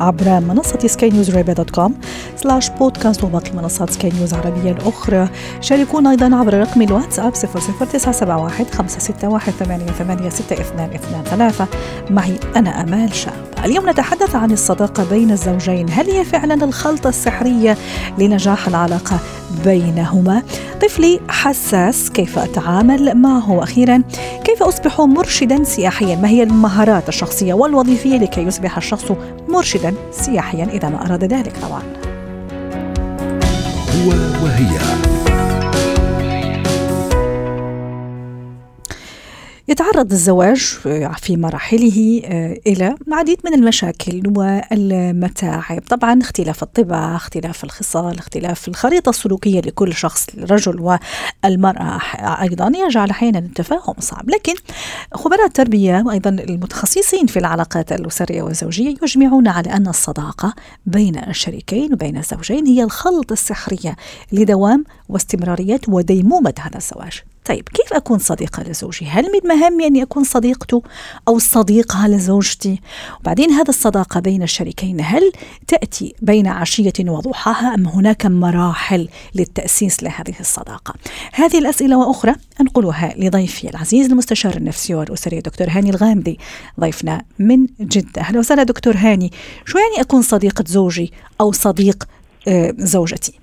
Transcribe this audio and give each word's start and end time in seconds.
عبر 0.00 0.40
منصة 0.40 0.78
سكاي 0.86 1.10
نيوز 1.10 1.30
dot 1.30 1.70
com 1.70 1.94
سلاش 2.36 2.70
بودكاست 2.70 3.24
وباقي 3.24 3.52
منصات 3.52 3.90
سكاي 3.90 4.10
نيوز 4.10 4.34
العربية 4.34 4.72
الأخرى. 4.72 5.28
شاركونا 5.60 6.10
أيضا 6.10 6.36
عبر 6.36 6.54
رقم 6.54 6.82
الواتساب 6.82 7.34
00971 7.34 8.66
561 8.66 9.54
886223 9.58 11.66
معي 12.10 12.34
أنا 12.56 12.80
أمال 12.80 13.14
شاب. 13.14 13.32
اليوم 13.64 13.90
نتحدث 13.90 14.36
عن 14.36 14.52
الصداقة 14.52 15.04
بين 15.10 15.30
الزوجين. 15.30 15.86
هل 15.90 16.10
هي 16.10 16.24
فعلا 16.24 16.64
الخلطة 16.64 17.08
السحرية 17.08 17.76
لنجاح 18.18 18.68
العلاقة 18.68 19.18
بينهما؟ 19.64 20.42
طفلي 20.82 21.20
حساس 21.28 22.10
كيف 22.10 22.38
أتعامل 22.38 23.14
معه؟ 23.14 23.50
وأخيرا 23.50 24.02
كيف 24.44 24.62
أصبح 24.62 25.00
مرشدا 25.00 25.64
سياحيا؟ 25.64 26.16
ما 26.16 26.28
هي 26.28 26.42
المهارات 26.42 27.08
الشخصية 27.08 27.54
والوظيفية 27.54 28.18
لكي 28.18 28.40
يصبح 28.40 28.76
الشخص 28.76 29.12
مرشدا 29.50 29.94
سياحيا 30.10 30.64
إذا 30.64 30.88
ما 30.88 31.06
أراد 31.06 31.24
ذلك 31.24 31.52
طبعا 31.62 31.82
هو 33.96 34.08
وهي. 34.44 35.09
يتعرض 40.00 40.12
الزواج 40.12 40.58
في 41.18 41.36
مراحله 41.36 42.22
إلى 42.66 42.94
العديد 43.08 43.38
من 43.44 43.54
المشاكل 43.54 44.22
والمتاعب، 44.36 45.80
طبعا 45.88 46.20
اختلاف 46.20 46.62
الطباع، 46.62 47.16
اختلاف 47.16 47.64
الخصال، 47.64 48.18
اختلاف 48.18 48.68
الخريطة 48.68 49.10
السلوكية 49.10 49.60
لكل 49.60 49.94
شخص 49.94 50.26
الرجل 50.38 50.98
والمرأة 51.44 51.98
أيضا 52.42 52.72
يجعل 52.88 53.10
أحيانا 53.10 53.38
التفاهم 53.38 53.94
صعب، 53.98 54.30
لكن 54.30 54.54
خبراء 55.14 55.46
التربية 55.46 56.02
وأيضا 56.06 56.30
المتخصصين 56.30 57.26
في 57.26 57.38
العلاقات 57.38 57.92
الأسرية 57.92 58.42
والزوجية 58.42 58.94
يجمعون 59.02 59.48
على 59.48 59.72
أن 59.72 59.88
الصداقة 59.88 60.54
بين 60.86 61.18
الشريكين 61.18 61.92
وبين 61.92 62.16
الزوجين 62.16 62.66
هي 62.66 62.82
الخلط 62.82 63.32
السحرية 63.32 63.96
لدوام 64.32 64.84
واستمرارية 65.08 65.80
وديمومة 65.88 66.54
هذا 66.60 66.76
الزواج. 66.76 67.22
طيب 67.44 67.68
كيف 67.68 67.92
أكون 67.92 68.18
صديقة 68.18 68.62
لزوجي؟ 68.62 69.06
هل 69.06 69.24
من 69.24 69.48
مهامي 69.48 69.86
أني 69.86 70.02
أكون 70.02 70.24
صديقته 70.24 70.82
أو 71.28 71.38
صديقها 71.38 72.08
لزوجتي؟ 72.08 72.80
وبعدين 73.20 73.50
هذا 73.50 73.68
الصداقة 73.68 74.20
بين 74.20 74.42
الشريكين 74.42 75.00
هل 75.00 75.32
تأتي 75.66 76.14
بين 76.22 76.46
عشية 76.46 76.92
وضحاها 77.00 77.74
أم 77.74 77.86
هناك 77.88 78.26
مراحل 78.26 79.08
للتأسيس 79.34 80.02
لهذه 80.02 80.34
الصداقة؟ 80.40 80.94
هذه 81.32 81.58
الأسئلة 81.58 81.98
وأخرى 81.98 82.34
أنقلها 82.60 83.14
لضيفي 83.16 83.70
العزيز 83.70 84.10
المستشار 84.10 84.56
النفسي 84.56 84.94
والأسري 84.94 85.40
دكتور 85.40 85.66
هاني 85.70 85.90
الغامدي 85.90 86.38
ضيفنا 86.80 87.22
من 87.38 87.66
جدة 87.80 88.22
أهلا 88.22 88.38
وسهلا 88.38 88.62
دكتور 88.62 88.96
هاني 88.96 89.32
شو 89.66 89.78
يعني 89.78 90.00
أكون 90.00 90.22
صديقة 90.22 90.64
زوجي 90.68 91.12
أو 91.40 91.52
صديق 91.52 92.04
زوجتي؟ 92.78 93.39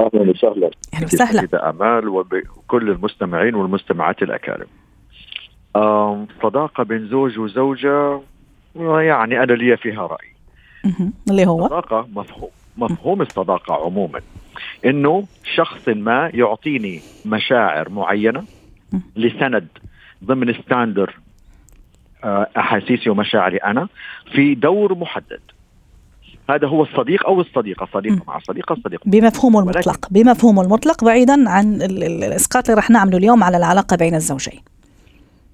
أهلا 0.00 0.30
وسهلا 0.30 0.70
أهلا 0.94 1.04
وسهلا 1.04 1.70
آمال 1.70 2.08
وبكل 2.08 2.90
المستمعين 2.90 3.54
والمستمعات 3.54 4.22
الأكارم. 4.22 4.66
صداقه 6.42 6.82
بين 6.84 7.08
زوج 7.08 7.38
وزوجة 7.38 8.20
يعني 8.76 9.42
أنا 9.42 9.52
لي 9.52 9.76
فيها 9.76 10.06
رأي. 10.06 10.28
اللي 11.30 11.46
هو 11.46 11.64
الصداقه 11.64 12.08
مفهوم 12.14 12.50
مفهوم 12.76 13.22
الصداقة 13.22 13.74
عموما 13.74 14.20
إنه 14.84 15.24
شخص 15.54 15.88
ما 15.88 16.30
يعطيني 16.34 17.00
مشاعر 17.26 17.88
معينة. 17.88 18.44
لسند 19.16 19.68
ضمن 20.24 20.52
ستاندر 20.52 21.16
آه، 22.24 22.48
أحاسيسي 22.56 23.10
ومشاعري 23.10 23.56
أنا 23.56 23.88
في 24.32 24.54
دور 24.54 24.94
محدد. 24.94 25.40
هذا 26.50 26.68
هو 26.68 26.82
الصديق 26.82 27.26
أو 27.26 27.40
الصديقة، 27.40 27.88
صديقة 27.94 28.14
مم. 28.14 28.20
مع 28.28 28.38
صديقه، 28.48 28.76
صديقه 28.84 29.02
بمفهومه 29.06 29.60
المطلق 29.60 30.06
بمفهومه 30.10 30.62
المطلق 30.62 31.04
بعيدا 31.04 31.50
عن 31.50 31.74
ال- 31.74 32.02
ال- 32.04 32.24
الإسقاط 32.24 32.68
اللي 32.70 32.78
رح 32.78 32.90
نعمله 32.90 33.16
اليوم 33.18 33.44
على 33.44 33.56
العلاقة 33.56 33.96
بين 33.96 34.14
الزوجين 34.14 34.60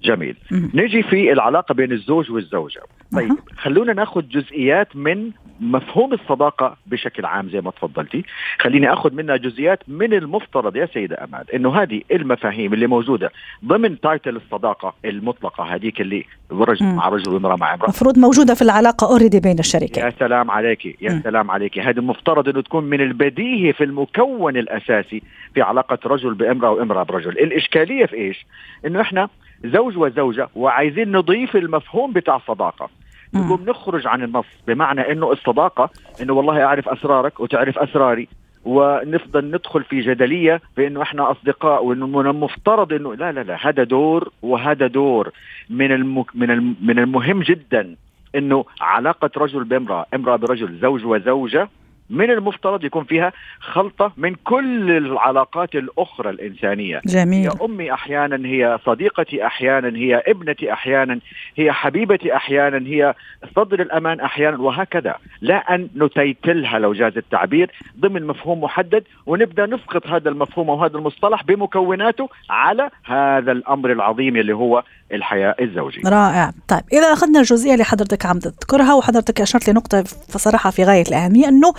جميل. 0.05 0.35
نجي 0.51 1.03
في 1.03 1.31
العلاقة 1.31 1.73
بين 1.73 1.91
الزوج 1.91 2.31
والزوجة 2.31 2.81
طيب. 3.15 3.31
خلونا 3.57 3.93
ناخذ 3.93 4.21
جزئيات 4.21 4.95
من 4.95 5.31
مفهوم 5.59 6.13
الصداقة 6.13 6.77
بشكل 6.87 7.25
عام 7.25 7.49
زي 7.49 7.61
ما 7.61 7.71
تفضلتي 7.71 8.23
خليني 8.59 8.93
أخذ 8.93 9.13
منها 9.13 9.35
جزئيات 9.37 9.79
من 9.87 10.13
المفترض 10.13 10.75
يا 10.75 10.85
سيدة 10.93 11.23
أمال 11.23 11.51
إنه 11.51 11.81
هذه 11.81 12.01
المفاهيم 12.11 12.73
اللي 12.73 12.87
موجودة 12.87 13.31
ضمن 13.65 13.99
title 13.99 14.35
الصداقة 14.35 14.93
المطلقة 15.05 15.63
هذيك 15.63 16.01
اللي 16.01 16.25
رجل. 16.51 16.85
مع 16.85 17.09
رجل 17.09 17.33
وامرأة 17.33 17.55
مع 17.55 17.73
امرأة 17.73 17.89
مفروض 17.89 18.19
موجودة 18.19 18.53
في 18.53 18.61
العلاقة 18.61 19.11
already 19.11 19.39
بين 19.39 19.59
الشريكين 19.59 20.03
يا 20.03 20.13
سلام 20.19 20.51
عليك 20.51 20.85
يا 21.01 21.11
مم. 21.11 21.21
سلام 21.23 21.51
عليك 21.51 21.79
هذا 21.79 21.99
المفترض 21.99 22.49
إنه 22.49 22.61
تكون 22.61 22.83
من 22.83 23.01
البديهي 23.01 23.73
في 23.73 23.83
المكون 23.83 24.57
الأساسي 24.57 25.21
في 25.53 25.61
علاقة 25.61 25.99
رجل 26.05 26.33
بامرأة 26.33 26.71
وامرأة 26.71 27.03
برجل 27.03 27.31
الإشكالية 27.31 28.05
في 28.05 28.15
إيش 28.15 28.45
إنه 28.85 29.01
إحنا 29.01 29.29
زوج 29.69 29.97
وزوجة 29.97 30.49
وعايزين 30.55 31.11
نضيف 31.11 31.55
المفهوم 31.55 32.13
بتاع 32.13 32.35
الصداقة. 32.35 32.89
نقوم 33.33 33.65
نخرج 33.67 34.07
عن 34.07 34.23
النص 34.23 34.45
بمعنى 34.67 35.11
إنه 35.11 35.31
الصداقة 35.31 35.89
إنه 36.21 36.33
والله 36.33 36.63
أعرف 36.63 36.89
أسرارك 36.89 37.39
وتعرف 37.39 37.79
أسراري 37.79 38.27
ونفضل 38.65 39.45
ندخل 39.45 39.83
في 39.83 40.01
جدلية 40.01 40.61
بإنه 40.77 41.01
إحنا 41.01 41.31
أصدقاء 41.31 41.85
وإنه 41.85 42.07
من 42.07 42.27
المفترض 42.27 42.93
إنه 42.93 43.15
لا 43.15 43.31
لا 43.31 43.43
لا 43.43 43.69
هذا 43.69 43.83
دور 43.83 44.31
وهذا 44.41 44.87
دور 44.87 45.31
من 45.69 45.91
الم 45.91 46.25
من 46.35 46.51
الم 46.51 46.75
من 46.81 46.99
المهم 46.99 47.41
جدا 47.41 47.95
إنه 48.35 48.65
علاقة 48.81 49.29
رجل 49.37 49.63
بامرأة، 49.63 50.05
امرأة 50.13 50.35
برجل، 50.35 50.79
زوج 50.81 51.05
وزوجة 51.05 51.69
من 52.09 52.31
المفترض 52.31 52.83
يكون 52.83 53.03
فيها 53.03 53.33
خلطة 53.59 54.11
من 54.17 54.35
كل 54.35 54.91
العلاقات 54.91 55.75
الأخرى 55.75 56.29
الإنسانية. 56.29 57.01
جميل 57.05 57.49
هي 57.49 57.57
أمي 57.65 57.93
أحيانا 57.93 58.47
هي 58.47 58.79
صديقتي 58.85 59.45
أحيانا 59.45 59.97
هي 59.97 60.23
ابنتي 60.27 60.73
أحيانا 60.73 61.19
هي 61.57 61.71
حبيبتي 61.71 62.35
أحيانا 62.35 62.87
هي 62.87 63.13
صدر 63.55 63.81
الأمان 63.81 64.19
أحيانا 64.19 64.57
وهكذا 64.57 65.15
لا 65.41 65.75
أن 65.75 65.89
نتيتلها 65.95 66.79
لو 66.79 66.93
جاز 66.93 67.17
التعبير 67.17 67.71
ضمن 67.99 68.27
مفهوم 68.27 68.61
محدد 68.61 69.03
ونبدأ 69.25 69.65
نسقط 69.65 70.07
هذا 70.07 70.29
المفهوم 70.29 70.69
وهذا 70.69 70.97
المصطلح 70.97 71.43
بمكوناته 71.43 72.29
على 72.49 72.89
هذا 73.03 73.51
الأمر 73.51 73.91
العظيم 73.91 74.35
اللي 74.35 74.53
هو 74.53 74.83
الحياة 75.11 75.55
الزوجية. 75.59 76.01
رائع. 76.05 76.51
طيب 76.67 76.81
إذا 76.93 77.13
أخذنا 77.13 77.39
الجزئية 77.39 77.73
اللي 77.73 77.83
حضرتك 77.83 78.25
عم 78.25 78.39
تذكرها 78.39 78.93
وحضرتك 78.93 79.41
أشرت 79.41 79.69
لنقطة 79.69 80.03
بصراحة 80.35 80.69
في 80.69 80.83
غاية 80.83 81.01
الأهمية 81.07 81.47
أنه 81.47 81.73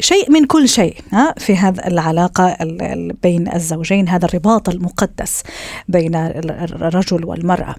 شيء 0.00 0.30
من 0.30 0.44
كل 0.46 0.68
شيء 0.68 0.96
ها 1.12 1.34
في 1.38 1.56
هذا 1.56 1.86
العلاقة 1.86 2.46
ال- 2.60 2.82
ال- 2.82 3.12
بين 3.22 3.52
الزوجين 3.54 4.08
هذا 4.08 4.24
الرباط 4.26 4.68
المقدس 4.68 5.42
بين 5.88 6.14
ال- 6.14 6.50
الرجل 6.82 7.24
والمرأة. 7.24 7.74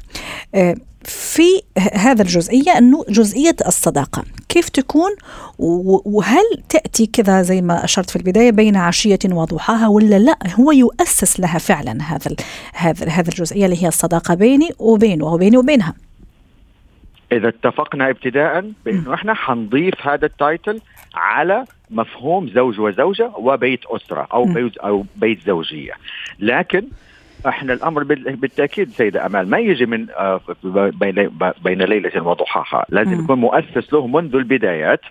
آه، 0.56 0.76
في 1.08 1.62
هذا 1.94 2.22
الجزئية 2.22 2.78
أنه 2.78 3.06
جزئية 3.10 3.56
الصداقة. 3.68 4.24
كيف 4.50 4.70
تكون؟ 4.70 5.12
وهل 6.06 6.44
تأتي 6.70 7.06
كذا 7.06 7.42
زي 7.42 7.62
ما 7.62 7.84
أشرت 7.84 8.10
في 8.10 8.16
البداية 8.16 8.52
بين 8.52 8.76
عشية 8.76 9.20
وضحاها 9.26 9.88
ولا 9.88 10.20
لا؟ 10.20 10.38
هو 10.60 10.72
يؤسس 10.72 11.40
لها 11.40 11.58
فعلا 11.58 11.98
هذا 12.02 12.36
هذا 12.74 13.10
هذا 13.10 13.30
الجزئية 13.30 13.66
اللي 13.66 13.84
هي 13.84 13.88
الصداقة 13.88 14.34
بيني 14.34 14.70
وبينه 14.80 15.26
وبيني 15.26 15.58
وبينها. 15.58 15.94
إذا 17.32 17.48
اتفقنا 17.48 18.10
ابتداء 18.10 18.72
بأنه 18.86 19.14
إحنا 19.14 19.34
حنضيف 19.34 20.08
هذا 20.08 20.26
التايتل 20.26 20.82
على 21.16 21.66
مفهوم 21.90 22.50
زوج 22.50 22.80
وزوجة 22.80 23.32
وبيت 23.38 23.80
أسرة 23.86 24.28
أو 24.34 24.46
م. 24.46 24.54
بيت 24.54 24.78
أو 24.78 25.06
بيت 25.16 25.40
زوجية. 25.48 25.94
لكن 26.40 26.88
إحنا 27.48 27.74
الامر 27.74 28.04
بال- 28.04 28.36
بالتاكيد 28.36 28.90
سيدة 28.90 29.26
امال 29.26 29.50
ما 29.50 29.58
يجي 29.60 29.86
من 29.86 30.08
آه، 30.10 30.42
بين 31.64 31.82
ليلة 31.82 32.24
وضحاها. 32.24 32.86
لازم. 32.90 33.24
يكون 33.24 33.40
مؤسس 33.40 33.94
له 33.94 34.08
منذ 34.08 34.36
البدايات 34.36 35.02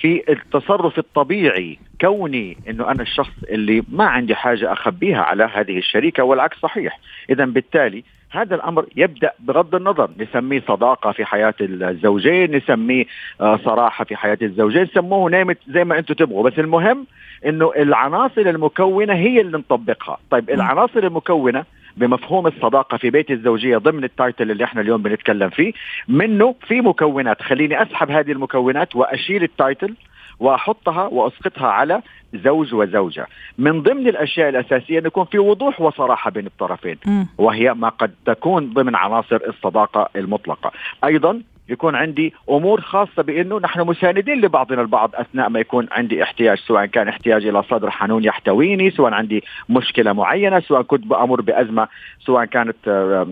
في 0.00 0.22
التصرف 0.28 0.98
الطبيعي 0.98 1.78
كوني 2.00 2.56
إنه 2.68 2.90
أنا 2.90 3.02
الشخص 3.02 3.32
اللي 3.50 3.82
ما 3.88 4.04
عندي 4.04 4.34
حاجة 4.34 4.72
أخبيها 4.72 5.18
على 5.22 5.50
هذه 5.54 5.78
الشريكة 5.78 6.22
والعكس 6.24 6.58
صحيح. 6.58 6.98
اذا 7.30 7.44
بالتالي 7.44 8.04
هذا 8.30 8.54
الأمر 8.54 8.86
يبدأ 8.96 9.30
بغض 9.40 9.74
النظر. 9.74 10.10
نسميه 10.18 10.62
صداقة 10.68 11.12
في 11.12 11.24
حياة 11.24 11.54
الزوجين 11.60 12.56
نسميه 12.56 13.04
آه، 13.40 13.56
صراحة 13.64 14.04
في 14.04 14.16
حياة 14.16 14.38
الزوجين. 14.42 14.86
سموه 14.86 15.30
نيمت 15.30 15.58
زي 15.68 15.84
ما 15.84 15.98
أنتم 15.98 16.14
تبغوا. 16.14 16.50
بس 16.50 16.58
المهم 16.58 17.06
إنه 17.46 17.72
العناصر 17.76 18.40
المكونة 18.40 19.14
هي 19.14 19.40
اللي 19.40 19.58
نطبقها. 19.58 20.18
طيب 20.30 20.50
العناصر 20.50 20.98
المكونة 20.98 21.64
بمفهوم 21.96 22.46
الصداقة 22.46 22.96
في 22.98 23.10
بيت 23.10 23.30
الزوجية 23.30 23.76
ضمن 23.76 24.04
ال 24.04 24.12
title 24.12 24.50
اللي 24.50 24.64
إحنا 24.64 24.80
اليوم 24.80 25.02
بنتكلم 25.02 25.50
فيه 25.50 25.72
منه 26.08 26.54
في 26.68 26.80
مكونات. 26.80 27.42
خليني 27.42 27.82
أسحب 27.82 28.10
هذه 28.10 28.32
المكونات 28.32 28.96
وأشيل 28.96 29.42
ال 29.42 29.51
title 29.51 29.94
وأحطها 30.40 31.06
وأسقطها 31.06 31.66
على 31.68 32.02
زوج 32.34 32.74
وزوجة. 32.74 33.26
من 33.58 33.82
ضمن 33.82 34.08
الأشياء 34.08 34.48
الأساسية 34.48 34.98
أن 34.98 35.06
يكون 35.06 35.24
في 35.24 35.38
وضوح 35.38 35.80
وصراحة 35.80 36.30
بين 36.30 36.46
الطرفين 36.46 36.98
وهي 37.38 37.74
ما 37.74 37.88
قد 37.88 38.14
تكون 38.26 38.72
ضمن 38.72 38.94
عناصر 38.96 39.40
الصداقة 39.48 40.08
المطلقة. 40.16 40.72
أيضا 41.04 41.42
يكون 41.68 41.94
عندي 41.94 42.34
أمور 42.50 42.80
خاصة 42.80 43.22
بأنه 43.22 43.58
نحن 43.58 43.80
مساندين 43.80 44.40
لبعضنا 44.40 44.82
البعض 44.82 45.10
أثناء 45.14 45.48
ما 45.48 45.60
يكون 45.60 45.88
عندي 45.90 46.22
احتياج 46.22 46.58
سواء 46.58 46.86
كان 46.86 47.08
احتياج 47.08 47.46
إلى 47.46 47.62
صدر 47.62 47.90
حنون 47.90 48.24
يحتويني 48.24 48.90
سواء 48.90 49.12
عندي 49.12 49.44
مشكلة 49.68 50.12
معينة 50.12 50.60
سواء 50.60 50.82
كنت 50.82 51.06
بأمر 51.06 51.40
بأزمة 51.40 51.88
سواء 52.26 52.44
كانت 52.44 52.76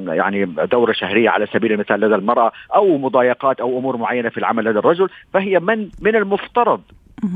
يعني 0.08 0.44
دورة 0.44 0.92
شهرية 0.92 1.30
على 1.30 1.46
سبيل 1.46 1.72
المثال 1.72 2.00
لدى 2.00 2.14
المرأة 2.14 2.52
أو 2.74 2.98
مضايقات 2.98 3.60
أو 3.60 3.78
أمور 3.78 3.96
معينة 3.96 4.28
في 4.28 4.38
العمل 4.38 4.64
لدى 4.64 4.78
الرجل 4.78 5.08
فهي 5.32 5.60
من 5.60 5.88
من 6.00 6.16
المفترض 6.16 6.80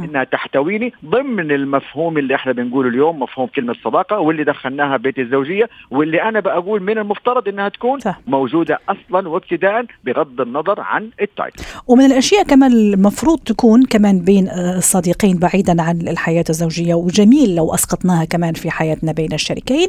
إنها 0.04 0.24
تحتويني 0.24 0.92
ضمن 1.04 1.50
المفهوم 1.52 2.18
اللي 2.18 2.34
إحنا 2.34 2.52
بنقوله 2.52 2.88
اليوم 2.88 3.22
مفهوم 3.22 3.46
كلمة 3.46 3.74
صداقة 3.84 4.18
واللي 4.18 4.44
دخلناها 4.44 4.96
بيت 4.96 5.18
الزوجية 5.18 5.68
واللي 5.90 6.22
أنا 6.22 6.40
بقول 6.40 6.82
من 6.82 6.98
المفترض 6.98 7.48
إنها 7.48 7.68
تكون 7.68 8.00
صح. 8.00 8.20
موجودة 8.26 8.78
أصلا 8.88 9.28
وابتداء 9.28 9.84
بغض 10.04 10.40
النظر 10.40 10.80
عن 10.80 11.10
التايب. 11.20 11.52
ومن 11.86 12.04
الأشياء 12.04 12.42
كمان 12.42 12.72
المفروض 12.72 13.38
تكون 13.38 13.82
كمان 13.84 14.20
بين 14.20 14.48
الصديقين 14.48 15.38
بعيدا 15.38 15.82
عن 15.82 16.08
الحياة 16.08 16.44
الزوجية 16.50 16.94
وجميل 16.94 17.54
لو 17.56 17.74
أسقطناها 17.74 18.24
كمان 18.24 18.52
في 18.54 18.70
حياتنا 18.70 19.12
بين 19.12 19.32
الشريكين 19.32 19.88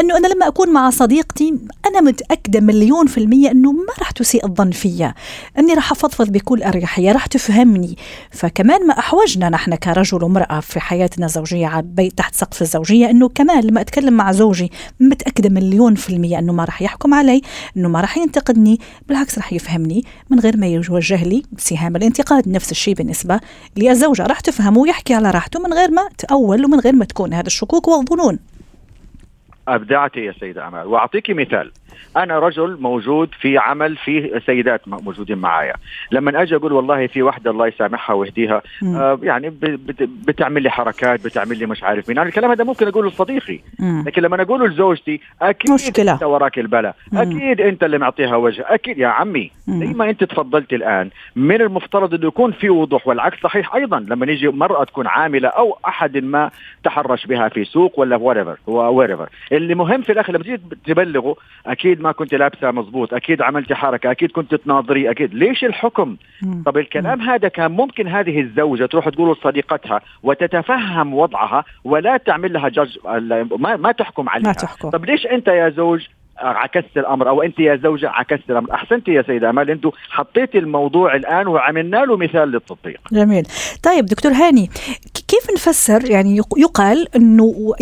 إنه 0.00 0.16
أنا 0.16 0.26
لما 0.26 0.48
أكون 0.48 0.72
مع 0.72 0.90
صديقتي 0.90 1.54
أنا 1.90 2.00
متأكدة 2.00 2.60
مليون 2.60 3.06
في 3.06 3.18
المية 3.18 3.50
إنه 3.50 3.72
ما 3.72 3.92
راح 3.98 4.10
تسيء 4.10 4.46
الظن 4.46 4.70
فيا 4.70 5.14
إني 5.58 5.74
راح 5.74 5.92
أفضفض 5.92 6.32
بكل 6.32 6.62
أريحية 6.62 7.12
راح 7.12 7.26
تفهمني. 7.26 7.96
فكمان 8.30 8.86
ما 8.86 8.98
أحوجنا 8.98 9.39
إحنا 9.40 9.56
نحن 9.56 9.74
كرجل 9.74 10.24
وامراه 10.24 10.60
في 10.60 10.80
حياتنا 10.80 11.26
الزوجية 11.26 11.80
بيت 11.80 12.18
تحت 12.18 12.34
سقف 12.34 12.62
الزوجية 12.62 13.10
إنه 13.10 13.28
كمان 13.28 13.64
لما 13.64 13.80
أتكلم 13.80 14.14
مع 14.14 14.32
زوجي 14.32 14.72
متأكدة 15.00 15.48
مليون 15.48 15.94
في 15.94 16.10
المية 16.10 16.38
إنه 16.38 16.52
ما 16.52 16.64
راح 16.64 16.82
يحكم 16.82 17.14
علي 17.14 17.42
إنه 17.76 17.88
ما 17.88 18.00
راح 18.00 18.18
ينتقدني 18.18 18.80
بالعكس 19.08 19.38
راح 19.38 19.52
يفهمني 19.52 20.04
من 20.30 20.40
غير 20.40 20.56
ما 20.56 20.66
يوجه 20.66 21.24
لي 21.24 21.42
سهام. 21.58 21.96
الانتقاد 21.96 22.48
نفس 22.48 22.70
الشيء 22.70 22.94
بالنسبة 22.94 23.40
للزوجة 23.76 24.22
راح 24.22 24.40
تفهمه 24.40 24.80
ويحكي 24.80 25.14
على 25.14 25.30
راحته 25.30 25.60
من 25.60 25.72
غير 25.72 25.90
ما 25.90 26.08
تأول 26.18 26.64
ومن 26.64 26.80
غير 26.80 26.94
ما 26.94 27.04
تكون. 27.04 27.34
هذا 27.34 27.46
الشكوك 27.46 27.88
والظنون. 27.88 28.38
ابدعتي 29.74 30.24
يا 30.24 30.32
سيدة 30.40 30.68
أمال. 30.68 30.86
واعطيكي 30.86 31.34
مثال. 31.34 31.70
أنا 32.16 32.38
رجل 32.38 32.76
موجود 32.80 33.28
في 33.40 33.58
عمل 33.58 33.96
فيه 33.96 34.38
سيدات 34.46 34.88
موجودين 34.88 35.38
معايا. 35.38 35.74
لما 36.12 36.42
أجي 36.42 36.56
أقول 36.56 36.72
والله 36.72 37.06
في 37.06 37.22
واحدة 37.22 37.50
الله 37.50 37.66
يسامحها 37.66 38.14
ويهديها 38.16 38.62
آه 38.82 39.18
يعني 39.22 39.52
بتعمل 40.26 40.62
لي 40.62 40.70
حركات 40.70 41.24
بتعمل 41.24 41.58
لي 41.58 41.66
مش 41.66 41.82
عارف 41.82 42.08
مين. 42.08 42.18
أنا 42.18 42.28
الكلام 42.28 42.50
هذا 42.50 42.64
ممكن 42.64 42.88
أقوله 42.88 43.08
لصديقي. 43.08 43.60
لكن 44.06 44.22
لما 44.22 44.42
أقوله 44.42 44.66
لزوجتي 44.66 45.20
أكيد 45.42 45.72
مشكلة. 45.72 46.12
أنت 46.12 46.22
وراك 46.22 46.58
البلاء. 46.58 46.94
أكيد 47.14 47.60
أنت 47.60 47.84
اللي 47.84 47.98
معطيها 47.98 48.36
وجه. 48.36 48.64
أكيد 48.68 48.98
يا 48.98 49.08
عمي. 49.08 49.50
زي 49.70 49.86
ما 49.86 50.10
انت 50.10 50.24
تفضلت 50.24 50.72
الآن 50.72 51.10
من 51.36 51.60
المفترض 51.60 52.14
إنه 52.14 52.26
يكون 52.26 52.52
في 52.52 52.70
وضوح 52.70 53.08
والعكس 53.08 53.40
صحيح 53.40 53.74
أيضا 53.74 54.00
لما 54.00 54.26
نيجي 54.26 54.48
مرأة 54.48 54.84
تكون 54.84 55.06
عاملة 55.06 55.48
أو 55.48 55.78
أحد 55.86 56.16
ما 56.16 56.50
تحرش 56.84 57.26
بها 57.26 57.48
في 57.48 57.64
سوق 57.64 58.00
ولا 58.00 58.16
وريفر 58.66 59.28
اللي 59.52 59.74
مهم 59.74 60.02
في 60.02 60.12
الآخر 60.12 60.32
لما 60.32 60.44
تيجي 60.44 60.60
تبلغه 60.86 61.36
أكيد 61.66 62.00
ما 62.00 62.12
كنت 62.12 62.34
لابسة 62.34 62.70
مزبوط 62.70 63.14
أكيد 63.14 63.42
عملتي 63.42 63.74
حركة 63.74 64.10
أكيد 64.10 64.30
كنت 64.30 64.54
تناظري 64.54 65.10
أكيد 65.10 65.34
ليش 65.34 65.64
الحكم. 65.64 66.16
طب 66.66 66.78
الكلام. 66.78 67.20
هذا 67.20 67.48
كان 67.48 67.70
ممكن 67.70 68.08
هذه 68.08 68.40
الزوجة 68.40 68.86
تروح 68.86 69.08
تقول 69.08 69.32
لصديقتها 69.32 70.00
وتتفهم 70.22 71.14
وضعها 71.14 71.64
ولا 71.84 72.16
تعمل 72.16 72.52
لها 72.52 72.68
جج 72.68 72.98
ما, 73.58 73.76
ما 73.76 73.92
تحكم 73.92 74.28
عليها 74.28 74.46
ما 74.46 74.52
تحكم. 74.52 74.90
طب 74.90 75.04
ليش 75.04 75.26
أنت 75.26 75.48
يا 75.48 75.68
زوج 75.68 76.06
عكست 76.40 76.96
الأمر 76.96 77.28
أو 77.28 77.42
أنت 77.42 77.58
يا 77.60 77.76
زوجة 77.76 78.08
عكست 78.08 78.50
الأمر. 78.50 78.74
أحسنت 78.74 79.08
يا 79.08 79.22
سيدة 79.22 79.50
أمال 79.50 79.70
أنتم 79.70 79.90
حطيتي 80.10 80.58
الموضوع 80.58 81.14
الآن 81.16 81.46
وعملنا 81.46 81.96
له 81.96 82.16
مثال 82.16 82.48
للتطبيق. 82.48 83.00
جميل. 83.12 83.46
طيب 83.82 84.06
دكتور 84.06 84.32
هاني 84.32 84.70
كيف 85.28 85.50
نفسر؟ 85.54 86.10
يعني 86.10 86.40
يقال 86.56 87.16
إنه 87.16 87.72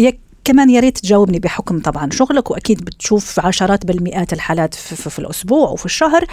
كمان 0.49 0.71
يا 0.71 0.81
ريت 0.81 0.99
تجاوبني 0.99 1.39
بحكم 1.39 1.81
طبعا 1.81 2.11
شغلك 2.11 2.51
وأكيد 2.51 2.85
بتشوف 2.85 3.41
عشرات 3.47 3.87
بالمئات 3.87 4.33
الحالات 4.33 4.75
في, 4.75 4.97
في, 4.97 5.11
في 5.11 5.19
الأسبوع 5.19 5.69
وفي 5.71 5.85
الشهر. 5.87 6.25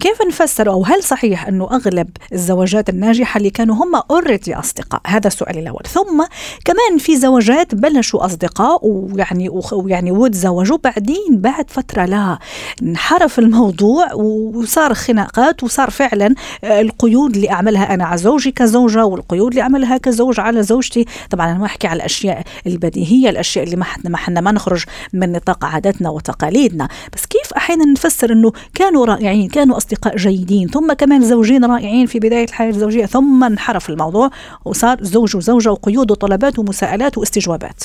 كيف 0.00 0.22
نفسر 0.28 0.70
أو 0.70 0.84
هل 0.84 1.02
صحيح 1.02 1.48
أنه 1.48 1.64
أغلب 1.64 2.08
الزواجات 2.32 2.88
الناجحة 2.88 3.38
اللي 3.38 3.50
كانوا 3.50 3.74
هم 3.74 4.02
already 4.10 4.54
أصدقاء؟ 4.54 5.00
هذا 5.06 5.26
السؤال 5.26 5.58
الأول. 5.58 5.82
ثم 5.88 6.24
كمان 6.64 6.98
في 6.98 7.16
زواجات 7.16 7.74
بلشوا 7.74 8.24
أصدقاء 8.24 8.80
ويعني 8.82 9.48
ويعني 9.72 10.10
وتزوجوا 10.10 10.78
بعدين 10.84 11.26
بعد 11.30 11.70
فترة 11.70 12.04
لا 12.04 12.38
انحرف 12.82 13.38
الموضوع 13.38 14.12
وصار 14.14 14.94
خناقات 14.94 15.62
وصار 15.62 15.90
فعلا 15.90 16.34
القيود 16.64 17.34
اللي 17.34 17.50
أعملها 17.50 17.94
أنا 17.94 18.04
على 18.04 18.18
زوجي 18.18 18.50
كزوجة 18.50 19.04
والقيود 19.04 19.50
اللي 19.50 19.62
أعملها 19.62 19.96
كزوج 19.96 20.40
على 20.40 20.62
زوجتي. 20.62 21.04
طبعا 21.30 21.50
أنا 21.50 21.58
ما 21.58 21.66
أحكي 21.66 21.86
على 21.86 21.96
الأشياء 21.96 22.42
البديهية 22.66 23.30
الأشياء 23.30 23.53
الأشياء 23.56 23.64
اللي 23.64 23.76
ما 23.76 23.84
حنا 23.84 24.10
ما 24.10 24.16
حنا 24.16 24.40
ما 24.40 24.52
نخرج 24.52 24.84
من 25.12 25.32
نطاق 25.32 25.64
عاداتنا 25.64 26.10
وتقاليدنا. 26.10 26.88
بس 27.14 27.26
كيف 27.26 27.52
أحيانا 27.56 27.84
نفسر 27.84 28.32
إنه 28.32 28.52
كانوا 28.74 29.06
رائعين 29.06 29.48
كانوا 29.48 29.76
أصدقاء 29.76 30.16
جيدين 30.16 30.68
ثم 30.68 30.92
كمان 30.92 31.20
زوجين 31.20 31.64
رائعين 31.64 32.06
في 32.06 32.18
بداية 32.18 32.44
الحياة 32.44 32.68
الزوجية 32.68 33.06
ثم 33.06 33.44
انحرف 33.44 33.90
الموضوع 33.90 34.30
وصار 34.64 34.96
زوج 35.00 35.36
وزوجة 35.36 35.70
وقيود 35.70 36.10
وطلبات 36.10 36.58
ومساءلات 36.58 37.18
واستجوابات. 37.18 37.84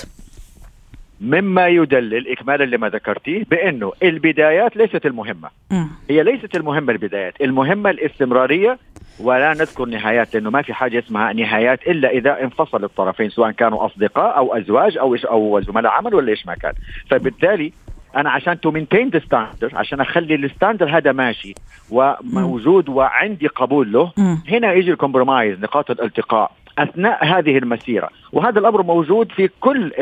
مما 1.22 1.68
يدلل 1.68 2.32
اكمالا 2.32 2.64
لما 2.64 2.90
ذكرتيه 2.90 3.44
بأنه 3.52 3.92
البدايات 4.04 4.78
ليست 4.78 5.06
المهمة. 5.06 5.50
م. 5.72 5.86
هي 6.10 6.24
ليست 6.24 6.56
المهمة 6.56 6.92
البدايات 6.94 7.34
المهمة 7.42 7.90
الاستمرارية 7.90 8.80
ولا 9.20 9.54
نذكر 9.54 9.86
نهايات 9.86 10.34
لأنه 10.34 10.50
ما 10.50 10.62
في 10.62 10.74
حاجة 10.74 11.00
اسمها 11.00 11.34
نهايات 11.34 11.88
إلا 11.88 12.10
إذا 12.10 12.44
انفصل 12.44 12.84
الطرفين 12.84 13.30
سواء 13.30 13.52
كانوا 13.52 13.86
أصدقاء 13.86 14.38
أو 14.38 14.58
أزواج 14.58 14.98
أو 14.98 15.16
أو 15.16 15.62
زملاء 15.62 15.92
عمل 15.92 16.16
ولا 16.16 16.30
إيش 16.30 16.46
ما 16.46 16.56
كان. 16.56 16.74
فبالتالي 17.10 17.74
أنا 18.16 18.30
عشان 18.30 18.60
to 18.60 18.72
maintain 18.72 19.10
the 19.10 19.20
standard 19.20 19.72
عشان 19.74 20.02
أخلي 20.02 20.36
ال 20.36 20.43
standard 20.43 20.98
هذا 20.98 21.12
ماشي 21.12 21.56
وموجود 21.92 22.90
وعندي 22.90 23.48
قبول 23.48 23.92
له 23.92 24.12
هنا 24.50 24.74
يجي 24.74 24.92
ال 24.92 24.98
compromise 24.98 25.60
نقاط 25.60 25.92
الالتقاء 25.92 26.52
أثناء 26.78 27.26
هذه 27.26 27.58
المسيرة. 27.58 28.10
وهذا 28.32 28.60
الأمر 28.60 28.84
موجود 28.84 29.32
في 29.32 29.50
كل 29.60 29.94